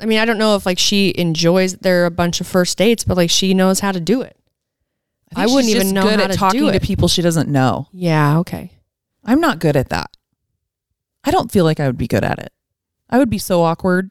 [0.00, 2.76] I mean, I don't know if like she enjoys there are a bunch of first
[2.76, 4.36] dates, but like she knows how to do it.
[5.36, 6.82] I, think wouldn't she's even just know good how at to talking do to it.
[6.82, 7.88] people she doesn't know.
[7.92, 8.72] Yeah, okay.
[9.24, 10.16] I'm not good at that.
[11.24, 12.52] I don't feel like I would be good at it.
[13.08, 14.10] I would be so awkward.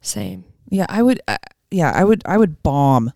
[0.00, 0.44] Same.
[0.68, 1.20] Yeah, I would.
[1.28, 1.38] Uh,
[1.70, 2.22] yeah, I would.
[2.26, 3.12] I would bomb,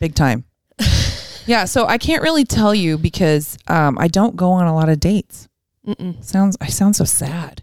[0.00, 0.44] big time.
[1.46, 4.88] yeah, so I can't really tell you because um, I don't go on a lot
[4.88, 5.48] of dates.
[5.86, 6.22] Mm-mm.
[6.24, 6.56] Sounds.
[6.60, 7.62] I sound so sad.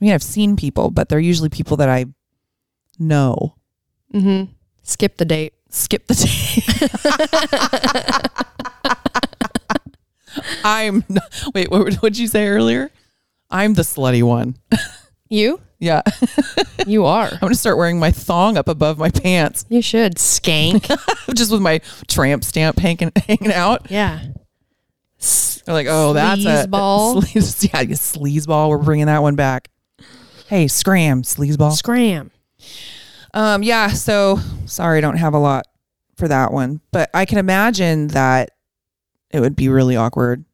[0.00, 2.06] I mean, I've seen people, but they're usually people that I
[2.98, 3.54] know.
[4.12, 4.52] Mm-hmm.
[4.82, 5.54] Skip the date.
[5.74, 6.64] Skip the date.
[10.64, 11.04] I'm.
[11.08, 12.90] Not, wait, what would you say earlier?
[13.50, 14.56] I'm the slutty one.
[15.28, 15.62] You?
[15.78, 16.02] Yeah,
[16.86, 17.26] You are.
[17.26, 20.16] I'm gonna start wearing my thong up above my pants, You should.
[20.16, 20.84] Skank.
[21.34, 23.90] just with my tramp stamp hanging hanging out.
[23.90, 24.20] yeah.
[25.64, 27.22] They're like, oh, that's a Sleazeball.
[27.22, 28.68] sleaze, yeah, you sleazeball.
[28.68, 29.68] We're bringing that one back.
[30.48, 31.70] Hey, scram, sleaze ball.
[31.70, 32.30] Scram.
[33.34, 33.88] Um, yeah.
[33.88, 35.66] So sorry, I don't have a lot
[36.16, 38.50] for that one, but I can imagine that
[39.30, 40.44] it would be really awkward,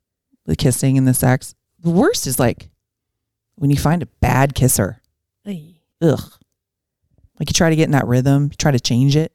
[0.46, 1.54] the kissing and the sex.
[1.80, 2.70] The worst is like
[3.56, 5.02] when you find a bad kisser.
[5.46, 5.76] Ay.
[6.00, 6.20] Ugh.
[7.38, 9.32] Like you try to get in that rhythm, you try to change it.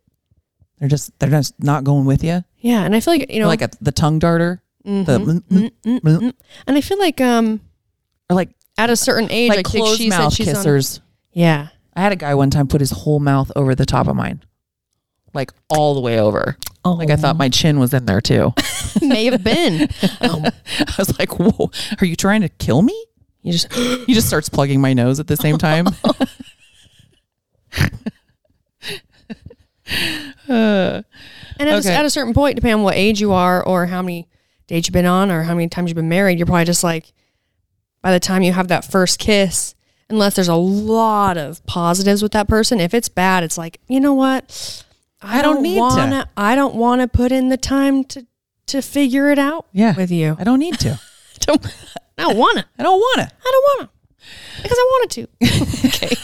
[0.80, 2.44] They're just they're just not going with you.
[2.58, 5.42] Yeah, and I feel like you know, like a, the tongue darter, mhm, the mm,
[5.50, 6.34] mm, mm, mm.
[6.68, 7.62] and I feel like um
[8.30, 11.00] or like at a certain age, like like, closed mouth she's on- kissers.
[11.32, 14.16] yeah, I had a guy one time put his whole mouth over the top of
[14.16, 14.44] mine,
[15.34, 16.58] like all the way over.
[16.86, 16.94] Oh.
[16.94, 18.54] Like I thought my chin was in there too.
[19.02, 19.88] may have been.
[20.22, 20.46] Um,
[20.80, 21.70] I was like, "Whoa,
[22.02, 23.06] are you trying to kill me?"
[23.42, 23.72] you just
[24.08, 25.88] He just starts plugging my nose at the same time.
[30.50, 31.04] Uh,
[31.60, 31.94] And at, Okay.
[31.94, 34.28] a, at a certain point, depending on what age you are or how many
[34.68, 37.14] dates you've been on or how many times you've been married, you're probably just like,
[38.02, 39.76] by the time you have that first kiss,
[40.10, 44.00] unless there's a lot of positives with that person, if it's bad, it's like, you
[44.00, 44.84] know what?
[45.22, 45.80] I don't need to.
[45.80, 48.26] wanna, I don't want to put in the time to
[48.68, 49.96] to figure it out yeah.
[49.96, 50.36] with you.
[50.40, 51.00] I don't need to.
[51.40, 51.66] don't,
[52.18, 52.66] I don't want to.
[52.78, 53.36] I don't want to.
[53.36, 53.90] I don't want to.
[54.62, 55.22] Because I wanted to.
[55.88, 56.16] okay.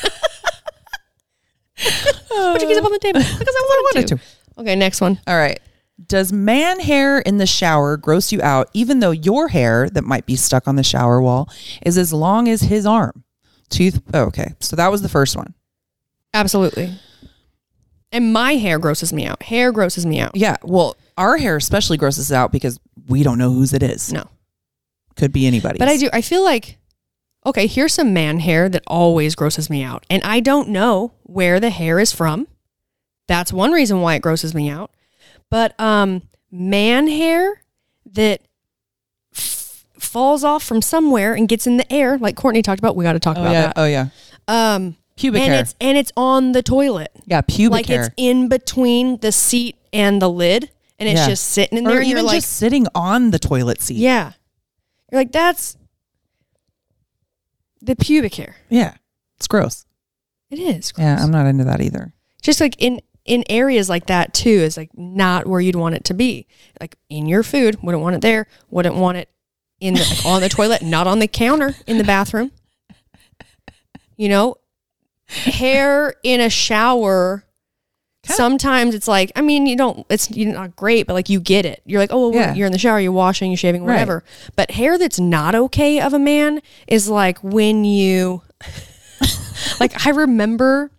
[2.30, 3.20] Put your keys up on the table.
[3.40, 4.16] Because I wanted, wanted to.
[4.18, 4.62] to.
[4.62, 5.20] Okay, next one.
[5.28, 5.60] All right.
[6.08, 10.26] Does man hair in the shower gross you out, even though your hair that might
[10.26, 11.50] be stuck on the shower wall
[11.86, 13.24] is as long as his arm?
[13.70, 14.02] Tooth.
[14.14, 14.54] Oh, okay.
[14.60, 15.54] So that was the first one.
[16.34, 16.98] Absolutely.
[18.12, 19.44] And my hair grosses me out.
[19.44, 20.36] Hair grosses me out.
[20.36, 20.58] Yeah.
[20.64, 24.12] Well, our hair especially grosses us out because we don't know whose it is.
[24.12, 24.28] No.
[25.16, 25.78] Could be anybody.
[25.78, 26.10] But I do.
[26.12, 26.78] I feel like,
[27.46, 30.06] okay, here's some man hair that always grosses me out.
[30.10, 32.48] And I don't know where the hair is from.
[33.28, 34.92] That's one reason why it grosses me out.
[35.52, 37.62] But um, man hair
[38.14, 38.42] that
[40.10, 42.96] falls off from somewhere and gets in the air, like Courtney talked about.
[42.96, 43.62] We got to talk Oh about yeah.
[43.68, 43.74] that.
[43.78, 44.08] Oh yeah.
[44.48, 45.62] Um, Pubic and hair.
[45.62, 47.12] it's and it's on the toilet.
[47.26, 47.42] yeah.
[47.42, 48.06] Pubic like hair.
[48.06, 51.28] it's in between the seat and the lid, and it's Yeah.
[51.30, 51.98] just sitting in or there.
[52.00, 53.98] and even you're like, just sitting on the toilet seat.
[53.98, 54.34] yeah,
[55.12, 55.78] you're like that's
[57.82, 58.56] the pubic hair.
[58.70, 58.96] Yeah.
[59.38, 59.86] It's gross.
[60.50, 60.92] It is.
[60.98, 61.18] Yeah.
[61.22, 62.14] I'm not into that either.
[62.42, 66.04] just like in in areas like that too is like not where you'd want it
[66.06, 66.48] to be.
[66.82, 68.48] Like in your food, wouldn't want it there.
[68.72, 69.30] Wouldn't want it
[69.80, 72.52] in the, on the toilet, not on the counter in the bathroom.
[74.18, 74.56] You know,
[75.28, 77.46] hair in a shower.
[78.24, 81.40] Kinda- Sometimes it's like, I mean, you don't, it's you're not great, but like you
[81.40, 81.82] get it.
[81.86, 82.54] You're like, oh, well, Yeah.
[82.54, 83.94] you're in the shower, you're washing, you're shaving, Right.
[83.94, 84.24] whatever.
[84.58, 88.42] But hair that's not okay of a man is like when you,
[89.80, 90.92] like, I remember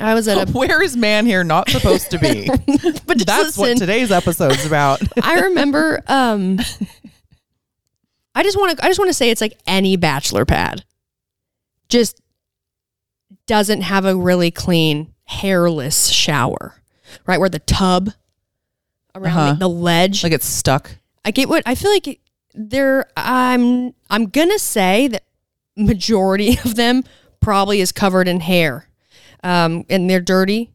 [0.00, 2.46] I was at a Where is man hair not supposed to be?
[3.06, 5.02] but That's what today's episode's about.
[5.22, 6.58] I remember um
[8.34, 10.84] I just want to I just want to say it's like any bachelor pad.
[11.88, 12.20] Just
[13.46, 16.74] doesn't have a really clean hairless shower.
[17.26, 18.10] Right where the tub
[19.14, 19.52] around Uh-huh.
[19.54, 20.22] the, the ledge.
[20.22, 20.96] like it's stuck.
[21.24, 22.20] I get what I feel like
[22.54, 25.24] there I'm I'm going to say that
[25.76, 27.04] majority of them
[27.40, 28.86] probably is covered in hair.
[29.44, 30.70] Um and they're dirty,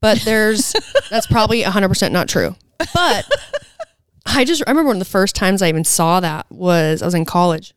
[0.00, 0.74] but there's
[1.10, 2.56] that's probably 100% not true.
[2.92, 3.30] But
[4.26, 7.04] I just I remember one of the first times I even saw that was I
[7.06, 7.72] was in college.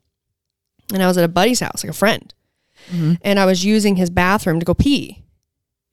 [0.91, 2.33] And I was at a buddy's house, like a friend.
[2.89, 3.13] Mm-hmm.
[3.21, 5.23] And I was using his bathroom to go pee.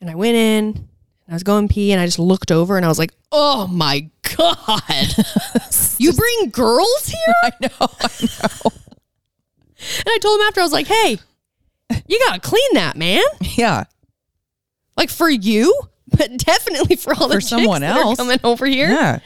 [0.01, 0.87] And I went in and
[1.29, 4.09] I was going pee and I just looked over and I was like, "Oh my
[4.37, 4.83] god.
[5.99, 7.69] you bring girls here?" I know.
[7.81, 8.71] I know.
[9.79, 11.19] And I told him after I was like, "Hey,
[12.07, 13.23] you got to clean that, man.
[13.43, 13.85] Yeah.
[14.97, 15.79] Like for you,
[16.17, 18.17] but definitely for all the For someone that are else.
[18.17, 19.19] coming over here." Yeah.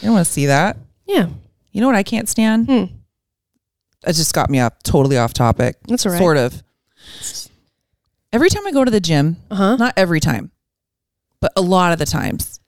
[0.00, 0.76] You don't want to see that.
[1.06, 1.28] Yeah.
[1.72, 2.66] You know what I can't stand?
[2.66, 2.84] Hmm.
[4.06, 5.76] It just got me up totally off topic.
[5.86, 6.18] That's all right.
[6.18, 6.62] Sort of.
[8.32, 9.76] Every time I go to the gym, Uh-huh.
[9.76, 10.50] not every time,
[11.40, 12.60] but a lot of the times,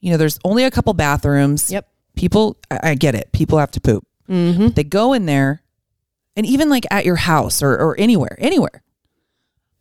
[0.00, 1.70] you know, there's only a couple bathrooms.
[1.70, 1.88] Yep.
[2.16, 3.30] People, I, I get it.
[3.32, 4.04] People have to poop.
[4.28, 4.74] Mhm.
[4.74, 5.62] They go in there,
[6.36, 8.82] and even like at your house or, or anywhere, anywhere.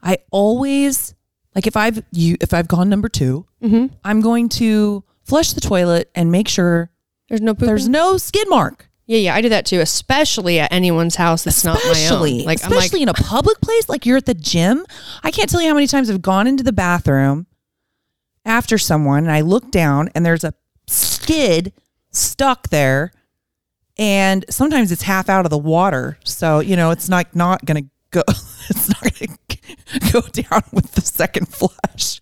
[0.03, 1.15] I always
[1.55, 3.89] like if I've you if I've gone number 2 Mhm.
[4.03, 6.89] I'm going to flush the toilet and make sure
[7.27, 7.65] There's no poop.
[7.67, 8.89] there's no skid mark.
[9.07, 12.39] Yeah, yeah, I do that too, especially at anyone's house that's not my own.
[12.45, 14.85] Like especially I'm like, in a public place like you're at the gym
[15.23, 17.45] i can't tell you how many times i've gone into the bathroom
[18.45, 20.53] after someone and i look down and there's a
[20.87, 21.71] skid
[22.11, 23.11] stuck there
[23.97, 27.83] and sometimes it's half out of the water so you know it's like not gonna
[28.11, 28.21] go
[28.69, 32.19] it's not gonna go down with the second flush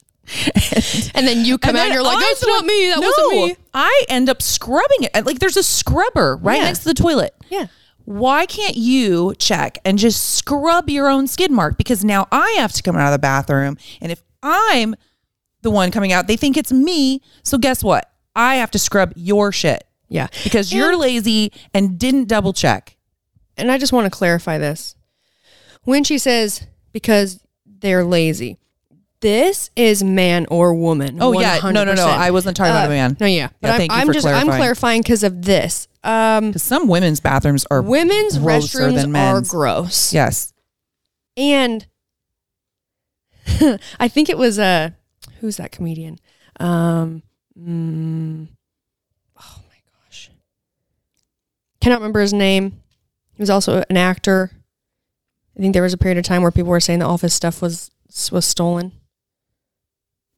[0.55, 2.89] and, and then you come and out and you're like, that's not me.
[2.89, 3.55] That No, wasn't me.
[3.73, 5.25] I end up scrubbing it.
[5.25, 6.63] Like there's a scrubber right Yeah.
[6.65, 7.67] next to the toilet Yeah.
[8.05, 11.77] why can't you check and just scrub your own skid mark?
[11.77, 13.77] Because now I have to come out of the bathroom.
[14.01, 14.95] And if I'm
[15.61, 17.21] the one coming out, they think it's me.
[17.43, 18.09] So guess what?
[18.35, 20.27] I have to scrub your shit Yeah.
[20.43, 22.97] because you're lazy and didn't double check.
[23.55, 24.95] And I just want to clarify this.
[25.83, 28.57] When she says because they're lazy,
[29.23, 31.17] this is man or woman.
[31.19, 31.59] Oh, yeah.
[31.63, 32.05] No, no, no.
[32.05, 33.17] I wasn't talking about a Uh, man.
[33.19, 33.49] No, yeah.
[33.61, 34.57] But Yeah, I'm, I'm just I'm clarifying.
[34.59, 35.87] clarifying because of this.
[36.03, 40.13] Um, some women's bathrooms are women's restrooms are gross.
[40.13, 40.53] Yes.
[41.37, 41.87] And
[43.99, 44.91] I think it was uh
[45.39, 46.19] who's that comedian?
[46.59, 47.23] Um
[47.57, 48.47] mm,
[49.39, 50.29] oh my gosh.
[51.81, 52.81] Cannot remember his name.
[53.35, 54.51] He was also an actor.
[55.57, 57.61] I think there was a period of time where people were saying the office stuff
[57.61, 57.91] was
[58.31, 58.91] was stolen.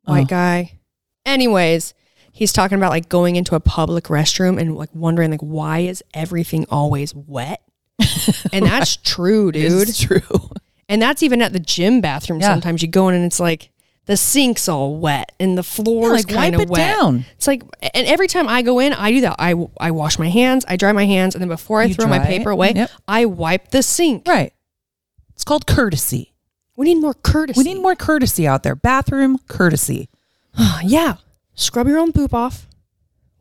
[0.06, 0.26] White Oh.
[0.26, 0.80] guy.
[1.26, 1.93] Anyways,
[2.32, 6.03] he's talking about like going into a public restroom and like wondering like why is
[6.14, 7.62] everything always wet?
[8.53, 9.88] and that's true, dude.
[9.89, 10.22] It's true.
[10.88, 12.39] And that's even at the gym bathroom.
[12.41, 12.47] Yeah.
[12.53, 13.72] Sometimes you go in and it's like
[14.06, 16.95] the sink's all wet and the floor's like, kind of wet.
[16.95, 17.26] down.
[17.38, 17.64] It's like,
[17.95, 19.36] and every time I go in, I do that.
[19.39, 22.06] I I wash my hands, I dry my hands, and then before I You throw
[22.06, 22.28] my it.
[22.28, 22.91] paper away, Yep.
[23.08, 24.28] I wipe the sink.
[24.28, 24.53] Right.
[25.34, 26.35] It's called courtesy.
[26.76, 27.58] We need more courtesy.
[27.60, 28.76] We need more courtesy out there.
[28.76, 30.10] Bathroom courtesy.
[30.84, 31.16] yeah.
[31.56, 32.68] Scrub your own poop off.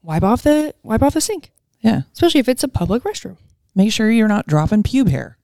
[0.03, 2.03] Wipe off the wipe off the sink, Yeah.
[2.13, 3.39] especially if it's a public restroom.
[3.75, 5.39] Make sure you're not dropping pube hair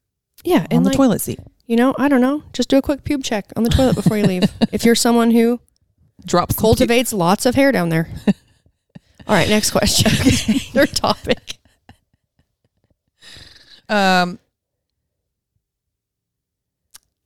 [0.45, 1.41] Yeah, on the like, toilet seat.
[1.67, 2.43] You know, I don't know.
[2.53, 4.45] Just do a quick pube check on the toilet before you leave.
[4.73, 5.61] if you're someone who
[6.27, 8.09] Drop some cultivates lots of hair down there.
[9.27, 10.11] All right, next question.
[10.73, 11.57] Third topic.
[13.89, 14.39] Um,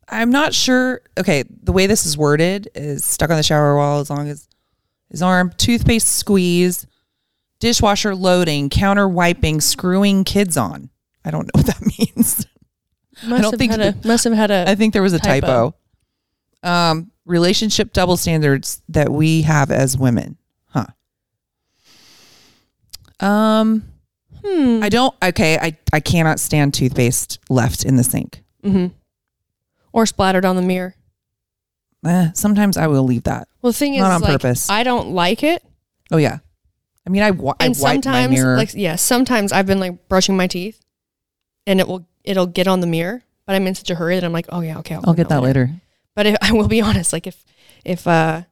[0.08, 1.00] I'm not sure.
[1.18, 4.48] Okay, the way this is worded is stuck on the shower wall as long as
[5.10, 6.86] his arm, toothpaste squeeze,
[7.60, 10.90] dishwasher loading, counter wiping, screwing kids on.
[11.24, 12.46] I don't know what that means.
[13.22, 15.18] Must don't have think had a, must have had a I think there was a
[15.18, 15.74] typo.
[16.62, 16.68] Typo.
[16.68, 20.36] Um, relationship double standards that we have as women,
[20.66, 20.86] huh?
[23.20, 23.84] Um,
[24.44, 24.80] hmm.
[24.82, 25.14] I don't.
[25.22, 28.42] Okay, I I cannot stand toothpaste left in the sink.
[28.62, 28.88] hmm
[29.94, 30.96] or splattered on the mirror.
[32.04, 33.48] Eh, sometimes I will leave that.
[33.62, 34.68] Well, the thing is, Not on like, purpose.
[34.68, 35.62] I don't like it,
[36.10, 36.38] Oh yeah,
[37.06, 38.56] I mean I, wa- I and wipe my sometimes, mirror.
[38.58, 40.80] like, yeah, sometimes I've been like brushing my teeth,
[41.66, 44.24] and it will it'll get on the mirror, but I'm in such a hurry that
[44.24, 45.70] I'm like, oh yeah, okay, I'll, I'll get that later.
[46.14, 47.42] But if, I will be honest, like if
[47.84, 48.42] if uh,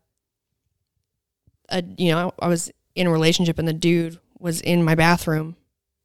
[1.69, 5.57] a you know I was in a relationship and the dude was in my bathroom,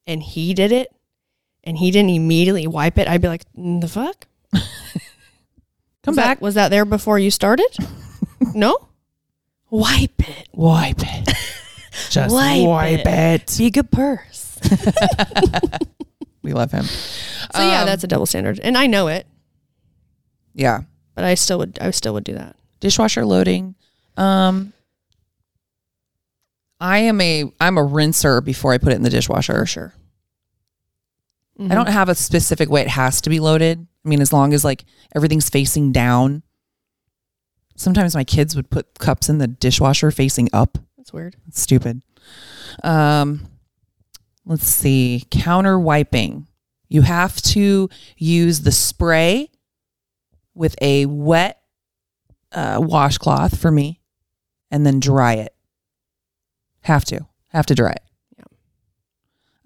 [0.05, 0.91] and he did it,
[1.63, 4.27] and he didn't immediately wipe it, I'd be like, "Mm, the fuck.
[6.07, 7.67] Come Was that- back, was that there before you started?
[8.53, 8.77] no.
[9.69, 10.47] Wipe it.
[10.53, 11.29] wipe it.
[12.09, 13.07] Just Wipe wipe, it.
[13.51, 13.55] it.
[13.57, 14.57] Be a good purse.
[16.43, 16.85] We love him.
[16.85, 19.27] So yeah, Um, that's a double standard, and I know it,
[20.53, 20.83] yeah.
[21.13, 21.77] but I still would.
[21.81, 22.55] I still would do that.
[22.79, 23.75] Dishwasher loading.
[24.15, 24.71] Um,
[26.79, 29.59] I am a I'm a rinser before I put it in the dishwasher.
[29.59, 29.93] For sure.
[31.59, 33.85] I don't have a specific way it has to be loaded.
[34.07, 36.41] I mean, as long as like everything's facing down.
[37.75, 40.77] Sometimes my kids would put cups in the dishwasher facing up.
[40.95, 41.35] That's weird.
[41.49, 42.01] It's stupid.
[42.85, 43.47] Um,
[44.45, 45.25] let's see.
[45.29, 46.47] Counter wiping.
[46.87, 49.51] You have to use the spray
[50.55, 51.61] with a wet
[52.53, 53.99] uh, washcloth for me,
[54.71, 55.53] and then dry it.
[56.83, 57.27] Have to.
[57.49, 58.03] Have to dry it.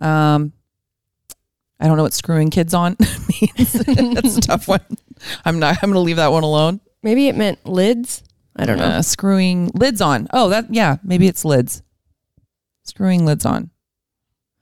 [0.02, 0.34] Yeah.
[0.34, 0.54] Um,
[1.82, 2.95] I don't know what screwing kids on
[3.41, 3.73] means.
[3.73, 4.86] That's a tough one.
[5.43, 5.77] I'm not.
[5.82, 6.79] I'm going to leave that one alone.
[7.01, 8.23] Maybe it meant lids.
[8.55, 8.86] I don't know.
[8.86, 10.27] Uh, screwing lids on.
[10.32, 11.82] Oh, that yeah, maybe it's lids.
[12.84, 13.71] Screwing lids on.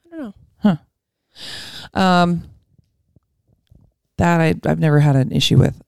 [0.06, 0.34] I don't know.
[0.58, 0.76] Huh.
[2.00, 2.44] Um,
[4.16, 5.80] that I I've never had an issue with.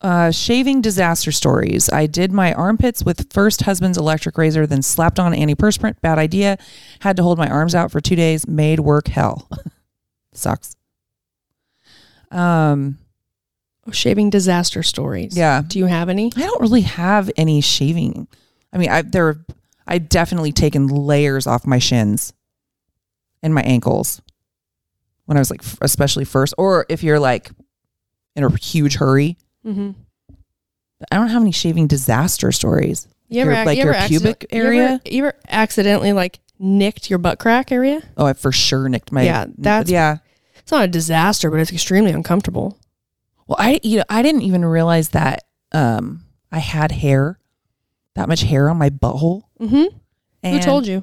[0.00, 1.88] Uh, shaving disaster stories.
[1.90, 6.00] I did my armpits with first husband's electric razor, then slapped on antiperspirant.
[6.00, 6.58] Bad idea.
[7.00, 8.48] Had to hold my arms out for two days.
[8.48, 9.48] Made work hell.
[10.34, 10.76] Sucks.
[12.30, 12.98] Um,
[13.90, 15.36] shaving disaster stories.
[15.36, 15.62] yeah.
[15.66, 16.32] Do you have any?
[16.36, 18.26] I don't really have any shaving.
[18.72, 19.44] I mean, I there
[19.86, 22.32] I definitely taken layers off my shins
[23.42, 24.22] and my ankles
[25.26, 27.50] when I was like especially first or if you're like
[28.34, 29.36] in a huge hurry.
[29.66, 29.90] Mm-hmm.
[31.10, 33.08] I don't have any shaving disaster stories.
[33.28, 35.00] You ever Your- like you your pubic accident- you ever- area?
[35.04, 38.00] You ever, accidentally like nicked your butt crack area?
[38.16, 40.18] Oh, I for sure nicked my Yeah, that's- yeah.
[40.60, 42.78] It's not a disaster, but it's extremely uncomfortable.
[43.48, 45.42] Well, I you know I didn't even realize that
[45.72, 47.38] um I had hair,
[48.14, 49.42] that much hair on my butthole.
[49.60, 50.48] Mm-hmm.
[50.48, 51.02] Who told you?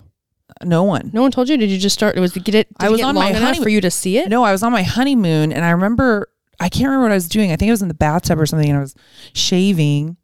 [0.63, 1.11] No one.
[1.13, 1.57] No one told you.
[1.57, 2.15] Did you just start?
[2.17, 2.67] It was to get it.
[2.79, 4.29] I was on my honeymoon- for you to see it.
[4.29, 6.29] No, I was on my honeymoon and I remember
[6.59, 7.51] I can't remember what I was doing.
[7.51, 8.95] I think I was in the bathtub or something and I was
[9.33, 10.15] shaving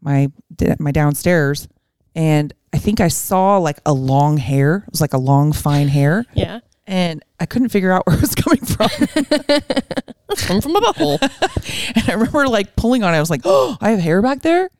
[0.00, 0.30] my
[0.78, 1.66] my downstairs
[2.14, 4.84] and I think I saw like a long hair.
[4.86, 8.20] It was like a long fine hair Yeah, and I couldn't figure out where it
[8.20, 8.88] was coming from.
[10.30, 11.18] it's coming from a butthole.
[11.96, 13.16] and I remember like pulling on it.
[13.16, 14.70] I was like, "Oh, I have hair back there."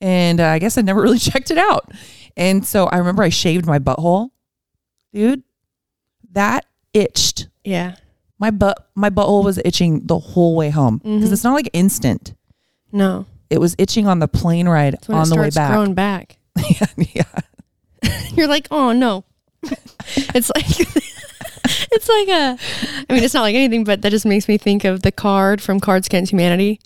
[0.00, 1.90] And uh, I guess I never really checked it out.
[2.36, 4.30] And so I remember I shaved my butthole.
[5.12, 5.42] Dude,
[6.32, 6.64] that
[6.94, 7.96] itched yeah.
[8.38, 11.32] my butt my butthole was itching the whole way home because Mhm.
[11.32, 12.34] it's not like instant.
[12.90, 13.26] No.
[13.50, 15.70] It was itching on the plane ride on the way starts back.
[15.72, 16.38] growing back.
[16.80, 16.86] yeah,
[18.02, 18.20] yeah.
[18.34, 19.24] You're like, oh no.
[20.34, 20.66] it's like
[21.92, 22.58] it's like a
[23.08, 25.60] I mean it's not like anything, but that just makes me think of the card
[25.62, 26.80] from Cards Against Humanity.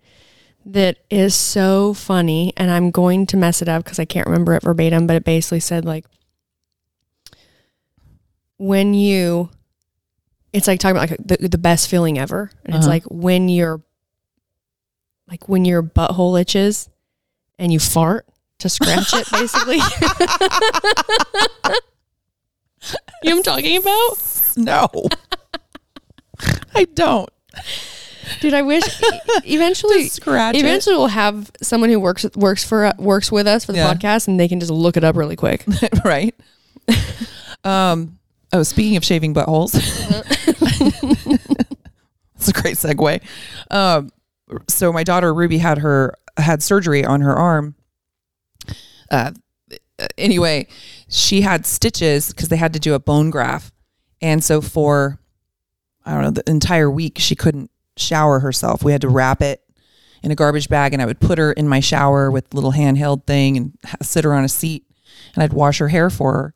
[0.67, 4.53] that is so funny, and I'm going to mess it up because I can't remember
[4.55, 6.05] it verbatim, but it basically said like
[8.59, 9.51] when you,
[10.53, 12.95] it's like talking about like the, the best feeling ever, and it's Uh-huh.
[12.95, 13.83] like when your,
[15.29, 16.89] like when your butthole itches,
[17.59, 18.27] and you fart
[18.61, 19.77] to scratch it, basically.
[23.23, 24.13] you know I'm talking about?
[24.57, 24.89] No.
[26.75, 27.29] I don't.
[28.41, 28.83] Dude, I wish
[29.45, 30.61] eventually Just scratch it.
[30.61, 33.95] eventually we'll have someone who works works for works with us for the Yeah.
[33.95, 35.65] podcast and they can just look it up really quick.
[36.05, 36.35] right?
[37.65, 38.19] um.
[38.53, 39.73] Oh, speaking of shaving buttholes,
[42.35, 43.23] that's a great segue.
[43.71, 44.11] Um.
[44.69, 47.75] So my daughter Ruby had her had surgery on her arm.
[49.11, 49.33] Uh.
[50.19, 50.67] Anyway,
[51.09, 53.73] she had stitches because they had to do a bone graft,
[54.21, 55.19] and so for
[56.05, 58.85] I don't know the entire week she couldn't shower herself.
[58.85, 59.63] We had to wrap it
[60.23, 63.27] in a garbage bag, and I would put her in my shower with little handheld
[63.27, 64.85] thing and sit her on a seat,
[65.35, 66.55] and I'd wash her hair for her.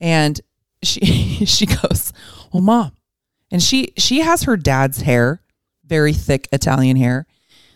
[0.00, 0.40] And
[0.82, 1.00] she
[1.44, 2.12] she goes,
[2.52, 2.92] "Well, mom,"
[3.50, 5.42] and she she has her dad's hair,
[5.84, 7.26] very thick Italian hair.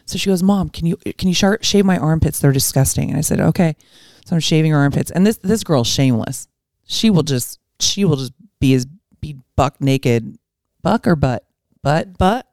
[0.06, 2.40] So she goes, "Mom, can you can you shar- shave my armpits?
[2.40, 3.76] They're disgusting." And I said, "Okay."
[4.24, 6.48] So I'm shaving her armpits, and this this girl's shameless.
[6.86, 8.86] She will just she will just be as
[9.20, 10.36] be buck naked,
[10.82, 11.44] buck or butt,
[11.82, 12.46] butt But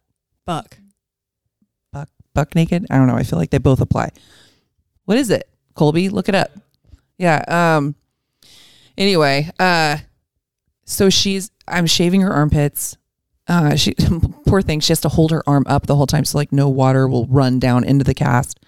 [0.46, 0.78] buck.
[1.92, 2.86] buck buck naked.
[2.90, 3.16] I don't know.
[3.16, 4.12] I feel like they both apply.
[5.06, 6.10] What is it, Colby?
[6.10, 6.52] Look it up.
[7.18, 7.44] Yeah.
[7.48, 7.96] Um.
[8.98, 9.98] Anyway, uh,
[10.86, 12.98] so she's I'm shaving her armpits.
[13.50, 13.96] Uh, she
[14.46, 14.80] poor thing.
[14.80, 17.26] She has to hold her arm up the whole time, so like no water will
[17.26, 18.60] run down into the cast.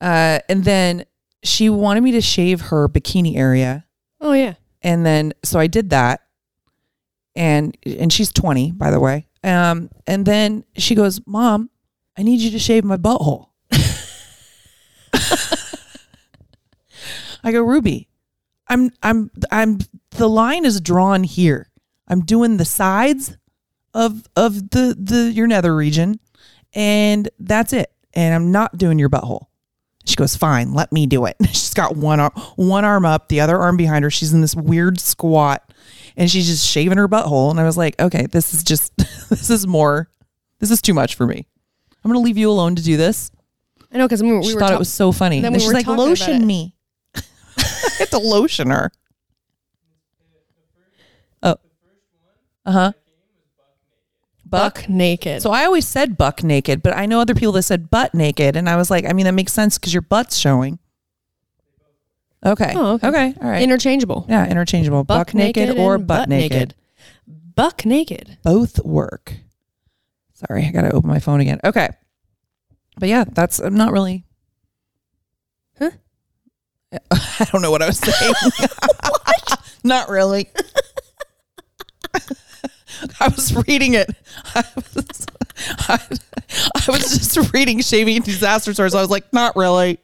[0.00, 1.04] Uh, and then
[1.44, 3.86] she wanted me to shave her bikini area,
[4.20, 4.54] Oh yeah.
[4.82, 6.20] and then so I did that.
[7.36, 9.28] And and she's 20, by the way.
[9.44, 11.70] Um, and then she goes, "Mom,
[12.18, 13.50] I need you to shave my butthole."
[17.44, 18.08] I go, "Ruby,
[18.68, 19.78] I'm I'm I'm
[20.10, 21.70] the line is drawn here.
[22.08, 23.36] I'm doing the sides
[23.96, 26.20] of of the the your nether region
[26.74, 27.90] and that's it.
[28.14, 29.46] And I'm not doing your butthole."
[30.04, 33.40] She goes, "Fine, let me do it." She's got one arm, one arm up, the
[33.40, 34.10] other arm behind her.
[34.10, 35.72] She's in this weird squat,
[36.16, 37.50] and she's just shaving her butthole.
[37.50, 38.96] And I was like, "Okay, this is just,
[39.28, 40.08] this is more,
[40.60, 41.46] this is too much for me.
[42.04, 43.30] I'm gonna leave you alone to do this."
[43.92, 45.40] I know because we, we thought ta- it was so funny.
[45.40, 46.74] then And we she's like, "Lotion me."
[47.16, 47.22] I
[47.98, 48.92] had to lotion her.
[51.42, 51.56] Oh,
[52.64, 52.92] uh huh.
[54.48, 54.74] Buck.
[54.74, 55.42] buck naked.
[55.42, 58.54] So I always said buck naked, but I know other people that said butt naked,
[58.54, 60.78] and I was like, I mean, that makes sense because your butt's showing.
[62.44, 62.72] Okay.
[62.76, 63.08] Oh, okay.
[63.08, 63.34] Okay.
[63.42, 63.62] All right.
[63.62, 64.24] interchangeable.
[64.28, 65.02] yeah, interchangeable.
[65.02, 66.74] Buck, naked, or butt naked.
[67.26, 68.38] Buck naked.
[68.44, 69.34] Both work.
[70.34, 71.58] Sorry, I gotta open my phone again.
[71.64, 71.88] Okay.
[72.98, 74.24] But yeah, that's I'm not really.
[75.78, 75.90] Huh?
[77.10, 78.34] I don't know what I was saying.
[79.84, 80.48] Not really.
[83.20, 84.10] I was reading it.
[84.54, 85.26] I was,
[85.88, 85.94] I,
[86.74, 88.94] I was just reading Shaving Disaster Stories.
[88.94, 89.98] I was like, not really.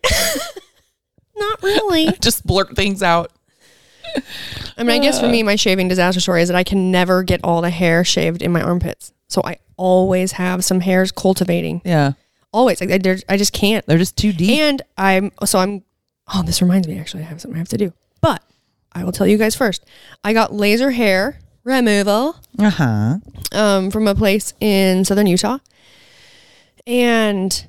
[1.36, 2.12] Not really.
[2.20, 3.32] Just blurt things out.
[4.76, 7.22] I mean, I guess for me, my shaving disaster story is that I can never
[7.22, 9.12] get all the hair shaved in my armpits.
[9.28, 11.80] So I always have some hairs cultivating.
[11.84, 12.12] Yeah.
[12.52, 12.80] Always.
[12.80, 13.86] Like, I, I just can't.
[13.86, 14.60] They're just too deep.
[14.60, 15.82] And I'm, so I'm,
[16.32, 17.92] oh, this reminds me actually, I have something I have to do.
[18.20, 18.42] But
[18.92, 19.84] I will tell you guys first.
[20.22, 23.14] I got laser hair removal Uh huh.
[23.52, 25.58] um, from a place in southern Utah.
[26.86, 27.66] And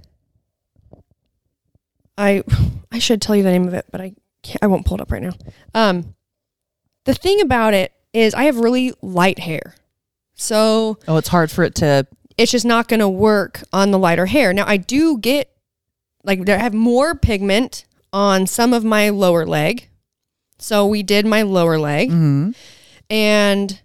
[2.17, 2.43] I
[2.91, 4.13] I should tell you the name of it, but I
[4.43, 5.33] can't, I won't pull it up right now.
[5.73, 6.15] Um,
[7.05, 9.75] the thing about it is I have really light hair.
[10.35, 12.07] So Oh, it's hard for it to.
[12.37, 14.53] it's just not going to work on the lighter hair.
[14.53, 15.49] Now I do get
[16.23, 19.89] like I have more pigment on some of my lower leg.
[20.59, 22.55] So we did my lower leg Mhm.
[23.13, 23.79] And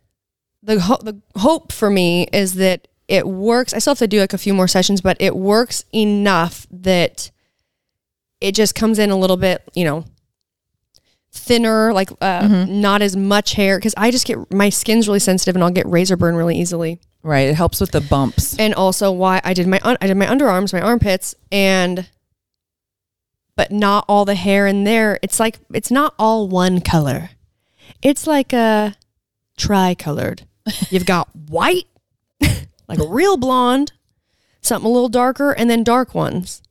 [0.62, 3.72] the ho- the hope for me is that it works.
[3.74, 7.31] I still have to do like a few more sessions, but it works enough that
[8.41, 10.05] it just comes in a little bit, you know,
[11.33, 12.81] thinner, like uh, Mm-hmm.
[12.81, 15.87] not as much hair because I just get my skin's really sensitive and I'll get
[15.87, 17.01] razor burn really easily.
[17.22, 17.49] Right.
[17.49, 18.57] It helps with the bumps.
[18.59, 22.09] And also why I did my un- I did my underarms, my armpits, and
[23.57, 25.18] but not all the hair in there.
[25.22, 27.31] It's like it's not all one color.
[28.03, 28.95] It's like a
[29.59, 30.42] tri-colored.
[30.90, 31.84] You've got white,
[32.88, 33.92] like a real blonde,
[34.62, 36.62] something a little darker, and then dark ones.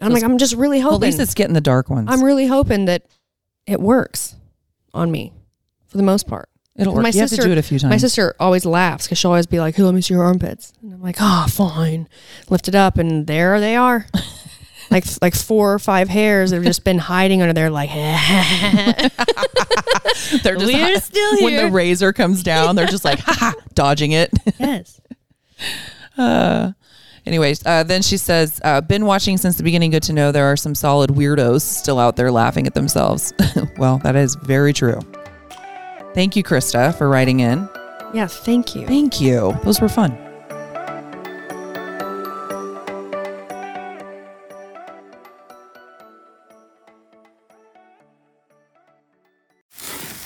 [0.00, 1.04] I'm like, I'm just really Well, hoping.
[1.08, 2.08] at least it's getting the dark ones.
[2.10, 3.06] I'm really hoping that
[3.66, 4.36] it works
[4.92, 5.32] on me
[5.86, 6.48] for the most part.
[6.76, 7.04] It'll work.
[7.04, 7.90] My you have sister, to do it a few times.
[7.90, 10.72] My sister always laughs because she'll always be like, "Hey, let me see your armpits,"
[10.82, 12.08] and I'm like, "Oh, fine."
[12.50, 14.06] Lift it up, and there they are,
[14.90, 17.90] like like four or five hairs that have just been hiding under there, like.
[20.42, 21.44] they're just We're still here.
[21.44, 24.30] when the razor comes down, they're just like ha ha, dodging it.
[24.58, 25.00] yes.
[26.16, 26.72] Uh,
[27.26, 29.90] anyways, uh, then she says, uh, "Been watching since the beginning.
[29.90, 33.32] Good to know there are some solid weirdos still out there laughing at themselves."
[33.78, 35.00] well, that is very true.
[36.14, 37.68] Thank you, Krista, for writing in.
[38.12, 38.28] Yeah.
[38.28, 38.86] Thank you.
[38.86, 39.58] Thank you.
[39.64, 40.16] Those were fun.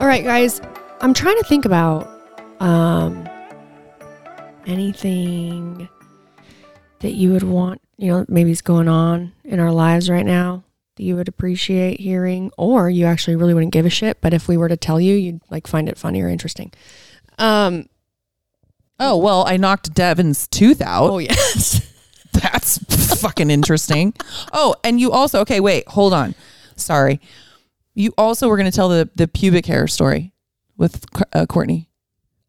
[0.00, 0.60] All right, guys.
[1.00, 2.08] I'm trying to think about
[2.60, 3.28] um
[4.66, 5.88] anything
[7.00, 10.64] that you would want, you know, maybe is going on in our lives right now
[10.96, 14.48] that you would appreciate hearing or you actually really wouldn't give a shit, but if
[14.48, 16.72] we were to tell you, you'd like find it funny or interesting.
[17.38, 17.88] Um
[19.00, 21.10] Oh well, I knocked Devin's tooth out.
[21.10, 21.84] oh yes.
[22.32, 22.78] That's
[23.20, 24.14] fucking interesting.
[24.52, 25.58] Oh, and you also okay.
[25.58, 26.36] Wait, hold on.
[26.76, 27.20] Sorry.
[27.98, 30.32] You also were going to tell the the pubic hair story
[30.76, 31.90] with uh, Courtney.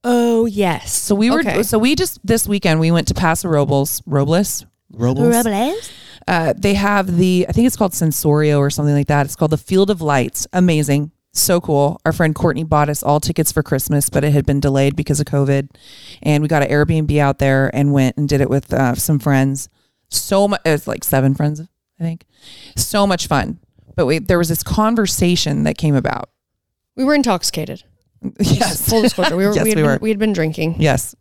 [0.04, 0.94] Oh yes.
[0.94, 1.40] So we were.
[1.40, 1.64] Okay.
[1.64, 4.04] So we just this weekend we went to Paso Robles.
[4.06, 4.66] Robles.
[4.94, 5.34] Robles.
[6.28, 9.26] Uh, they have the I think it's called Sensorio or something like that.
[9.26, 10.46] It's called the Field of Lights.
[10.54, 11.12] Amazing.
[11.34, 12.00] So cool.
[12.06, 15.20] Our friend Courtney bought us all tickets for Christmas, but it had been delayed because
[15.20, 15.70] of COVID.
[16.22, 19.18] And we got an Airbnb out there and went and did it with uh, some
[19.18, 19.68] friends.
[20.10, 22.26] So much, it's like seven friends, I think.
[22.76, 23.60] So much fun.
[24.00, 26.30] But we, there was this conversation that came about.
[26.96, 27.84] We were intoxicated.
[28.40, 28.88] Yes.
[28.88, 29.36] Full disclosure.
[29.36, 30.00] We were, Yes, we, had we been, were.
[30.02, 30.76] we had been drinking.
[30.80, 31.16] Yes.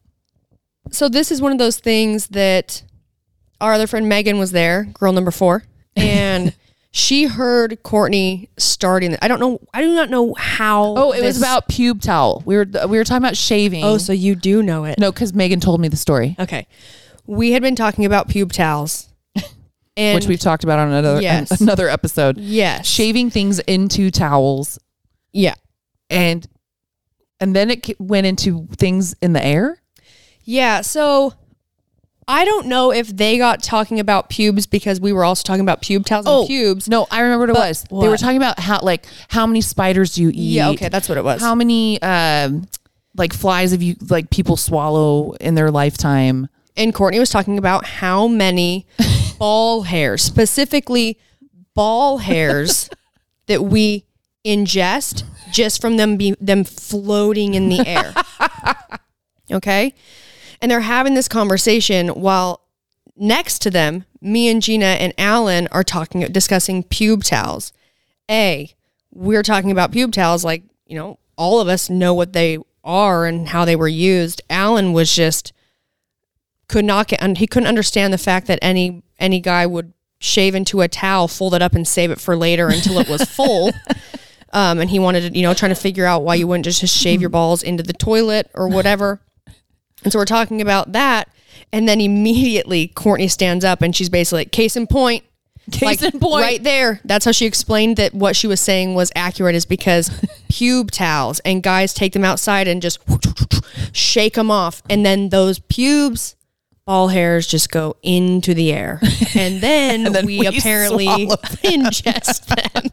[0.92, 2.84] So this is one of those things that
[3.60, 5.64] our other friend Megan was there, girl number four,
[5.96, 6.54] and
[6.92, 9.16] she heard Courtney starting.
[9.20, 9.58] I don't know.
[9.74, 10.94] I do not know how.
[10.96, 12.44] Oh, it was about pube towel.
[12.46, 13.84] We were we were talking about shaving.
[13.84, 15.00] Oh, so you do know it?
[15.00, 16.68] no, because Megan told me the story, Okay,
[17.26, 19.07] we had been talking about pube towels,
[19.98, 21.60] and which we've talked about on another Yes.
[21.60, 22.38] another episode.
[22.38, 24.78] yes, Shaving things into towels,
[25.32, 25.54] yeah,
[26.08, 26.46] and
[27.40, 29.80] and then it went into things in the air.
[30.44, 30.80] yeah.
[30.80, 31.34] So.
[32.30, 35.80] I don't know if they got talking about pubes because we were also talking about
[35.80, 36.86] pube towels and pubes.
[36.86, 37.84] No, I remember what it was.
[37.84, 40.34] They were talking about how like how many spiders do you eat?
[40.56, 41.40] Yeah, okay, that's what it was.
[41.40, 42.66] How many um
[43.16, 46.48] like flies have you like people swallow in their lifetime?
[46.76, 48.86] and Courtney was talking about how many
[49.38, 51.18] ball hairs, specifically
[51.74, 52.90] ball hairs,
[53.46, 54.04] that we
[54.44, 58.14] ingest just from them be them floating in the air.
[59.52, 59.94] okay,
[60.60, 62.62] and they're having this conversation while
[63.16, 67.72] next to them, me and Gina and Alan are talking discussing pube towels.
[68.30, 68.72] A,
[69.12, 73.26] we're talking about pube towels like you know all of us know what they are
[73.26, 74.42] and how they were used.
[74.50, 75.52] Alan was just
[76.68, 80.54] could not get and he couldn't understand the fact that any any guy would shave
[80.54, 83.72] into a towel fold it up and save it for later until it was full.
[84.50, 86.80] Um, and he wanted to you know trying to figure out why you wouldn't just,
[86.80, 89.20] just shave your balls into the toilet or whatever.
[90.02, 91.28] And so we're talking about that
[91.72, 95.24] and then immediately courtney stands up and she's basically like case in point.
[95.70, 96.42] Case like, in point.
[96.42, 97.00] right there.
[97.04, 100.08] That's how she explained that what she was saying was accurate is because
[100.50, 103.00] pube towels and guys take them outside and just
[103.92, 104.82] shake them off.
[104.88, 106.36] And then those pubes
[106.88, 108.98] ball hairs just go into the air
[109.34, 112.90] and then, And then we, we apparently ingest them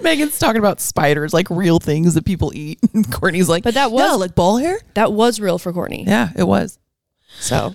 [0.00, 2.78] Megan's talking about spiders, like real things that people eat.
[2.94, 4.78] And Courtney's like, But that was- "Yeah, like ball hair.
[4.94, 6.78] that was real for courtney Yeah, it was.
[7.40, 7.74] so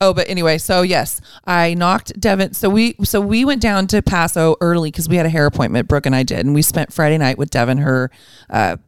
[0.00, 2.54] Oh, but anyway, so yes, I knocked Devin.
[2.54, 5.86] So we so we went down to Paso early because we had a hair appointment.
[5.86, 8.10] Brooke and I did, and we spent Friday night with Devin, her
[8.48, 8.78] uh,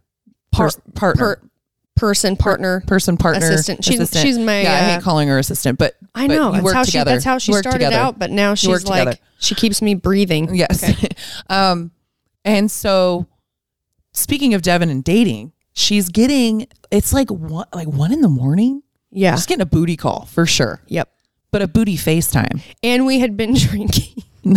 [0.51, 1.51] par- partner, per,
[1.97, 3.85] person partner person partner, assistant.
[3.85, 4.27] She's- assistant.
[4.27, 4.73] she's my, yeah.
[4.73, 7.11] I uh, hate calling her assistant, but I but know you that's work how together.
[7.11, 7.97] she that's how she started together.
[7.97, 9.19] out but now she's like together.
[9.39, 10.83] she keeps me breathing Yes.
[10.89, 11.09] Okay.
[11.49, 11.93] um,
[12.45, 13.27] and so
[14.13, 18.83] speaking of Devin and dating, she's getting it's like one like one in the morning.
[19.11, 20.81] yeah She's getting a booty call for sure.
[20.89, 21.11] yep
[21.53, 24.23] but a booty FaceTime and we had been drinking.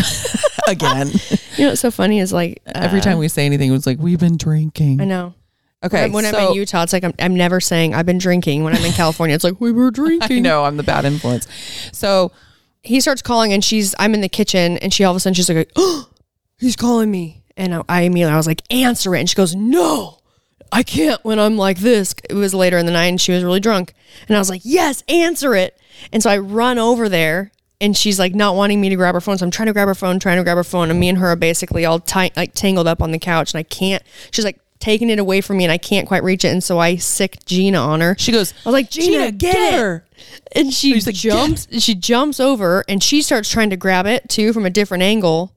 [0.68, 1.08] again.
[1.56, 3.86] You know what's so funny is like Every uh, time we say anything, it was
[3.88, 5.00] like we've been drinking.
[5.00, 5.34] I know.
[5.84, 8.64] Okay, when I'm in Utah, it's like I'm, I'm never saying I've been drinking.
[8.64, 10.38] When I'm in California, it's like we were drinking.
[10.38, 11.48] I know I'm the bad influence.
[11.92, 12.32] So
[12.82, 15.36] he starts calling and she's I'm in the kitchen and she all of a sudden
[15.36, 16.10] she's like, oh,
[16.58, 17.44] he's calling me.
[17.56, 19.20] And I, I immediately I was like, answer it.
[19.20, 20.20] And she goes, no,
[20.72, 22.16] I can't when I'm like this.
[22.28, 23.94] It was later in the night and she was really drunk.
[24.28, 25.80] And I was like, yes, answer it.
[26.12, 29.22] And so I run over there and she's like not wanting me to grab her
[29.22, 29.38] phone.
[29.38, 30.90] So I'm trying to grab her phone, trying to grab her phone.
[30.90, 33.60] And me and her are basically all tight, like tangled up on the couch and
[33.60, 34.02] I can't,
[34.32, 36.50] she's like taking it away from me and I can't quite reach it.
[36.50, 38.16] And so I sick Gina on her.
[38.18, 39.80] she goes, I was like, Gina, get, it.
[39.80, 40.06] her.
[40.56, 44.54] And she like, jumps, she jumps over and she starts trying to grab it too
[44.54, 45.54] from a different angle.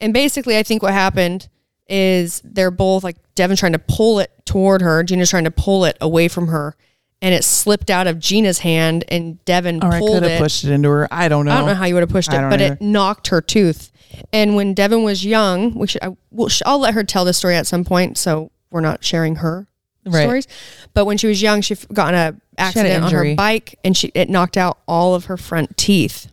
[0.00, 1.48] And basically, I think what happened
[1.88, 5.84] is they're both like Devin's trying to pull it toward her, Gina's trying to pull
[5.84, 6.76] it away from her,
[7.20, 10.40] and it slipped out of Gina's hand, and Devin Or I pulled could have it.
[10.40, 11.08] pushed it into her.
[11.10, 11.52] I don't know.
[11.52, 12.74] I don't know how you would have pushed it, but either.
[12.74, 13.89] it knocked her tooth.
[14.32, 17.56] And when Devin was young, we should I, will I'll let her tell the story
[17.56, 19.66] at some point, so we're not sharing her
[20.06, 20.22] Right.
[20.22, 20.48] stories.
[20.94, 24.10] But when she was young, she got in a accident on her bike, and she
[24.14, 26.28] it knocked out all of her front teeth.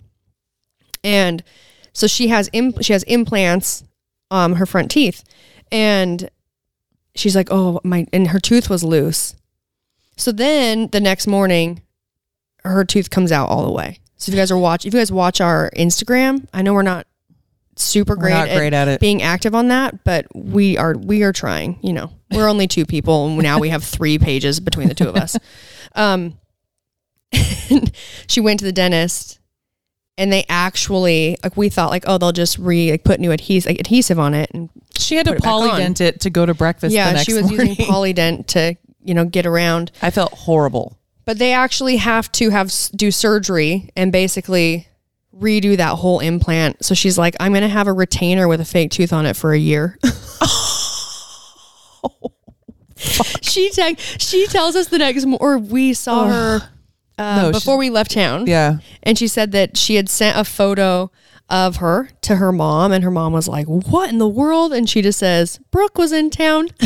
[1.04, 1.44] And
[1.94, 2.50] so she has
[2.82, 3.84] she has implants,
[4.32, 5.24] um, her front teeth,
[5.72, 6.30] and
[7.16, 9.36] she's like, oh my, and her tooth was loose.
[10.16, 11.82] So then the next morning,
[12.64, 14.00] her tooth comes out all the way.
[14.18, 16.82] So if you guys are watch, if you guys watch our Instagram, I know we're
[16.82, 17.06] not
[17.84, 19.00] super great, not great at it.
[19.00, 21.80] being active on that, but we are we are trying.
[21.82, 25.10] You know, we're only two people, and now we have three pages between the two
[25.10, 25.38] of us.
[25.96, 26.38] Um,
[28.28, 29.40] she went to the dentist,
[30.18, 33.72] and they actually like we thought like oh they'll just re like put new adhesive
[33.72, 36.92] like, adhesive on it, and She had to it polident it to go to breakfast
[36.92, 37.70] the yeah, next she was morning.
[37.70, 39.92] using Polident to you know get around.
[40.02, 40.98] I felt horrible.
[41.26, 44.87] But they actually have to have do surgery and basically
[45.40, 46.84] redo that whole implant.
[46.84, 49.54] So she's like, I'm gonna have a retainer with a fake tooth on it for
[49.54, 49.98] a year.
[52.98, 56.70] she te- she tells us the next mo- or we saw her
[57.18, 58.48] uh, No, before we left town.
[58.48, 58.78] Yeah.
[59.04, 61.12] And she said that she had sent a photo
[61.50, 64.74] of her to her mom, and her mom was like, What in the world?
[64.74, 66.70] And she just says, Brooke was in town.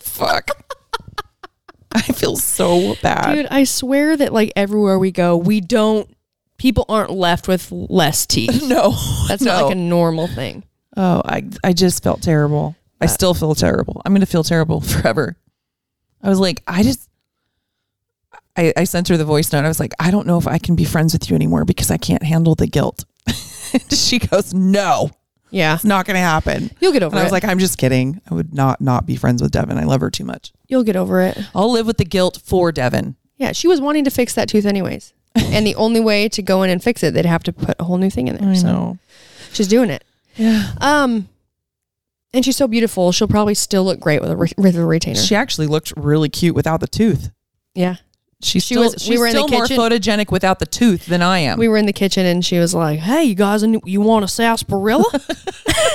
[0.00, 0.50] Fuck.
[1.94, 3.34] I feel so bad.
[3.34, 6.08] Dude, I swear that like everywhere we go, we don't
[6.62, 8.62] people aren't left with less teeth.
[8.68, 8.94] no.
[9.26, 9.52] That's no.
[9.52, 10.62] not like a normal thing.
[10.96, 12.76] Oh, I I just felt terrible.
[13.00, 14.00] I uh, still feel terrible.
[14.04, 15.36] I'm gonna feel terrible forever.
[16.22, 17.08] I was like, I just
[18.56, 19.64] I, I sent her the voice note.
[19.64, 21.90] I was like, I don't know if I can be friends with you anymore because
[21.90, 23.04] I can't handle the guilt.
[23.90, 25.10] she goes, No,
[25.50, 25.74] Yeah.
[25.74, 26.70] it's not gonna happen.
[26.78, 28.20] You'll get over And I was like, I'm just kidding.
[28.30, 29.78] I would not not be friends with Devin.
[29.78, 30.52] I love her too much.
[30.68, 31.36] You'll get over it.
[31.56, 33.16] I'll live with the guilt for Devin.
[33.36, 35.12] Yeah, she was wanting to fix that tooth anyways.
[35.52, 37.84] and the only way to go in and fix it, they'd have to put a
[37.84, 38.50] whole new thing in there.
[38.50, 38.98] I so know.
[39.52, 40.04] she's doing it.
[40.36, 40.72] Yeah.
[40.80, 41.28] Um
[42.34, 43.12] and she's so beautiful.
[43.12, 45.18] She'll probably still look great with a, re- with a retainer.
[45.20, 47.30] She actually looked really cute without the tooth.
[47.74, 47.96] yeah.
[48.44, 49.78] She's She still, was- we she's were in the still more kitchen.
[49.80, 51.58] photogenic without the tooth than I am.
[51.60, 54.28] We were in the kitchen and she was like, "Hey, you guys, you want a
[54.28, 55.04] sarsaparilla?"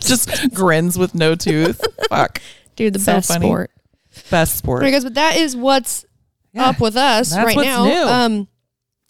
[0.00, 1.80] just grins with no tooth.
[2.08, 2.40] Fuck.
[2.76, 3.46] Dude, the So best funny.
[3.46, 3.70] sport.
[4.30, 4.82] Best sport.
[4.82, 6.04] Right, guys, but that is what's
[6.52, 7.84] Yeah, up with us right now.
[7.84, 8.02] new.
[8.02, 8.48] Um,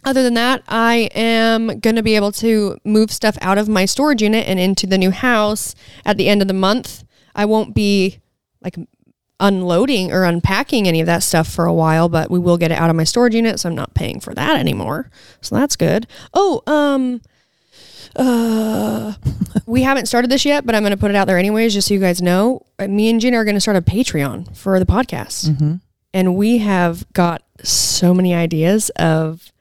[0.04, 3.84] other than that, I am going to be able to move stuff out of my
[3.84, 5.74] storage unit and into the new house
[6.04, 7.04] at the end of the month.
[7.34, 8.18] I won't be
[8.62, 8.76] like
[9.40, 12.78] unloading or unpacking any of that stuff for a while, but we will get it
[12.78, 15.10] out of my storage unit, so I'm not paying for that anymore.
[15.40, 16.06] So that's good.
[16.32, 17.20] Oh, um
[18.16, 19.14] uh
[19.66, 21.88] we haven't started this yet, but I'm going to put it out there anyways just
[21.88, 22.64] so you guys know.
[22.78, 25.74] Uh, Me and Gina are going to start a Patreon for the podcast Mm-hmm.
[26.12, 29.52] and we have got so many ideas of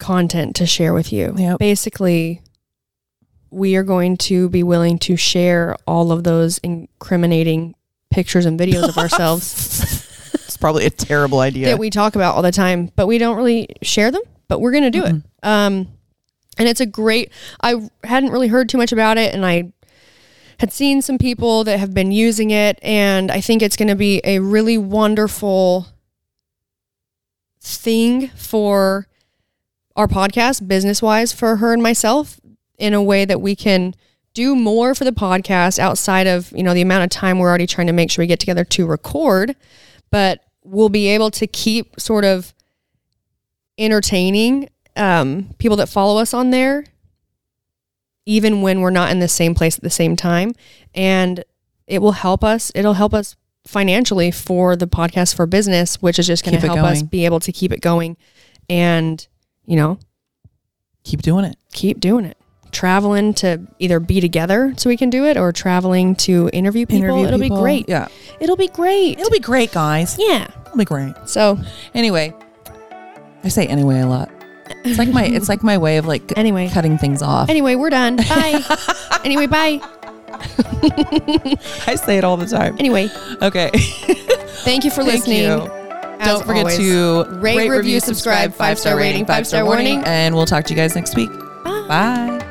[0.00, 1.34] content to share with you.
[1.36, 1.58] Yep.
[1.58, 2.42] Basically,
[3.50, 7.74] we are going to be willing to share all of those incriminating
[8.10, 11.66] pictures and videos of ourselves It's probably a terrible idea.
[11.66, 14.72] that we talk about all the time, but we don't really share them, but we're
[14.72, 15.14] going to do it.
[15.42, 15.88] Um
[16.58, 19.72] and it's a great I hadn't really heard too much about it and I
[20.58, 23.94] had seen some people that have been using it and I think it's going to
[23.94, 25.86] be a really wonderful
[27.60, 29.06] thing for
[30.00, 32.40] our podcast business wise for her and myself
[32.78, 33.94] in a way that we can
[34.32, 37.66] do more for the podcast outside of you know the amount of time we're already
[37.66, 39.54] trying to make sure we get together to record
[40.10, 42.52] but we'll be able to keep sort of
[43.78, 46.84] entertaining um, people that follow us on there
[48.26, 50.52] even when we're not in the same place at the same time.
[50.94, 51.44] And
[51.86, 53.36] it will help us it'll help us
[53.66, 57.40] financially for the podcast for business which is just going to help us be able
[57.40, 58.16] to keep it going.
[58.68, 59.26] And
[59.70, 59.98] you know,
[61.04, 61.56] Keep doing it.
[61.72, 62.36] keep doing it.
[62.72, 67.04] Traveling to either be together so we can do it or traveling to interview people.
[67.04, 67.56] Interview It'll people.
[67.58, 67.88] be great.
[67.88, 68.08] Yeah.
[68.40, 69.18] It'll be great.
[69.18, 70.16] It'll be great, guys.
[70.18, 70.46] yeah.
[70.66, 71.14] It'll be great.
[71.26, 71.58] So
[71.94, 72.34] Anyway,
[73.44, 74.30] I say anyway a lot.
[74.84, 76.68] It's like my it's like my way of like Anyway.
[76.68, 77.48] cutting things off.
[77.48, 78.16] anyway, we're done.
[78.28, 78.62] Bye.
[79.24, 79.80] anyway, bye.
[81.86, 82.76] I say it all the time.
[82.78, 83.08] Anyway,
[83.42, 83.70] Okay.
[84.64, 85.42] thank you for Thank listening.
[85.44, 85.79] you.
[86.20, 90.02] As Don't forget always, to rate, review, subscribe, five star rating, five star warning.
[90.04, 91.30] and we'll talk to you guys next week.
[91.64, 91.86] Bye.
[91.88, 92.46] Bye.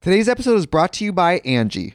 [0.00, 1.94] Today's episode is brought to you by Angi.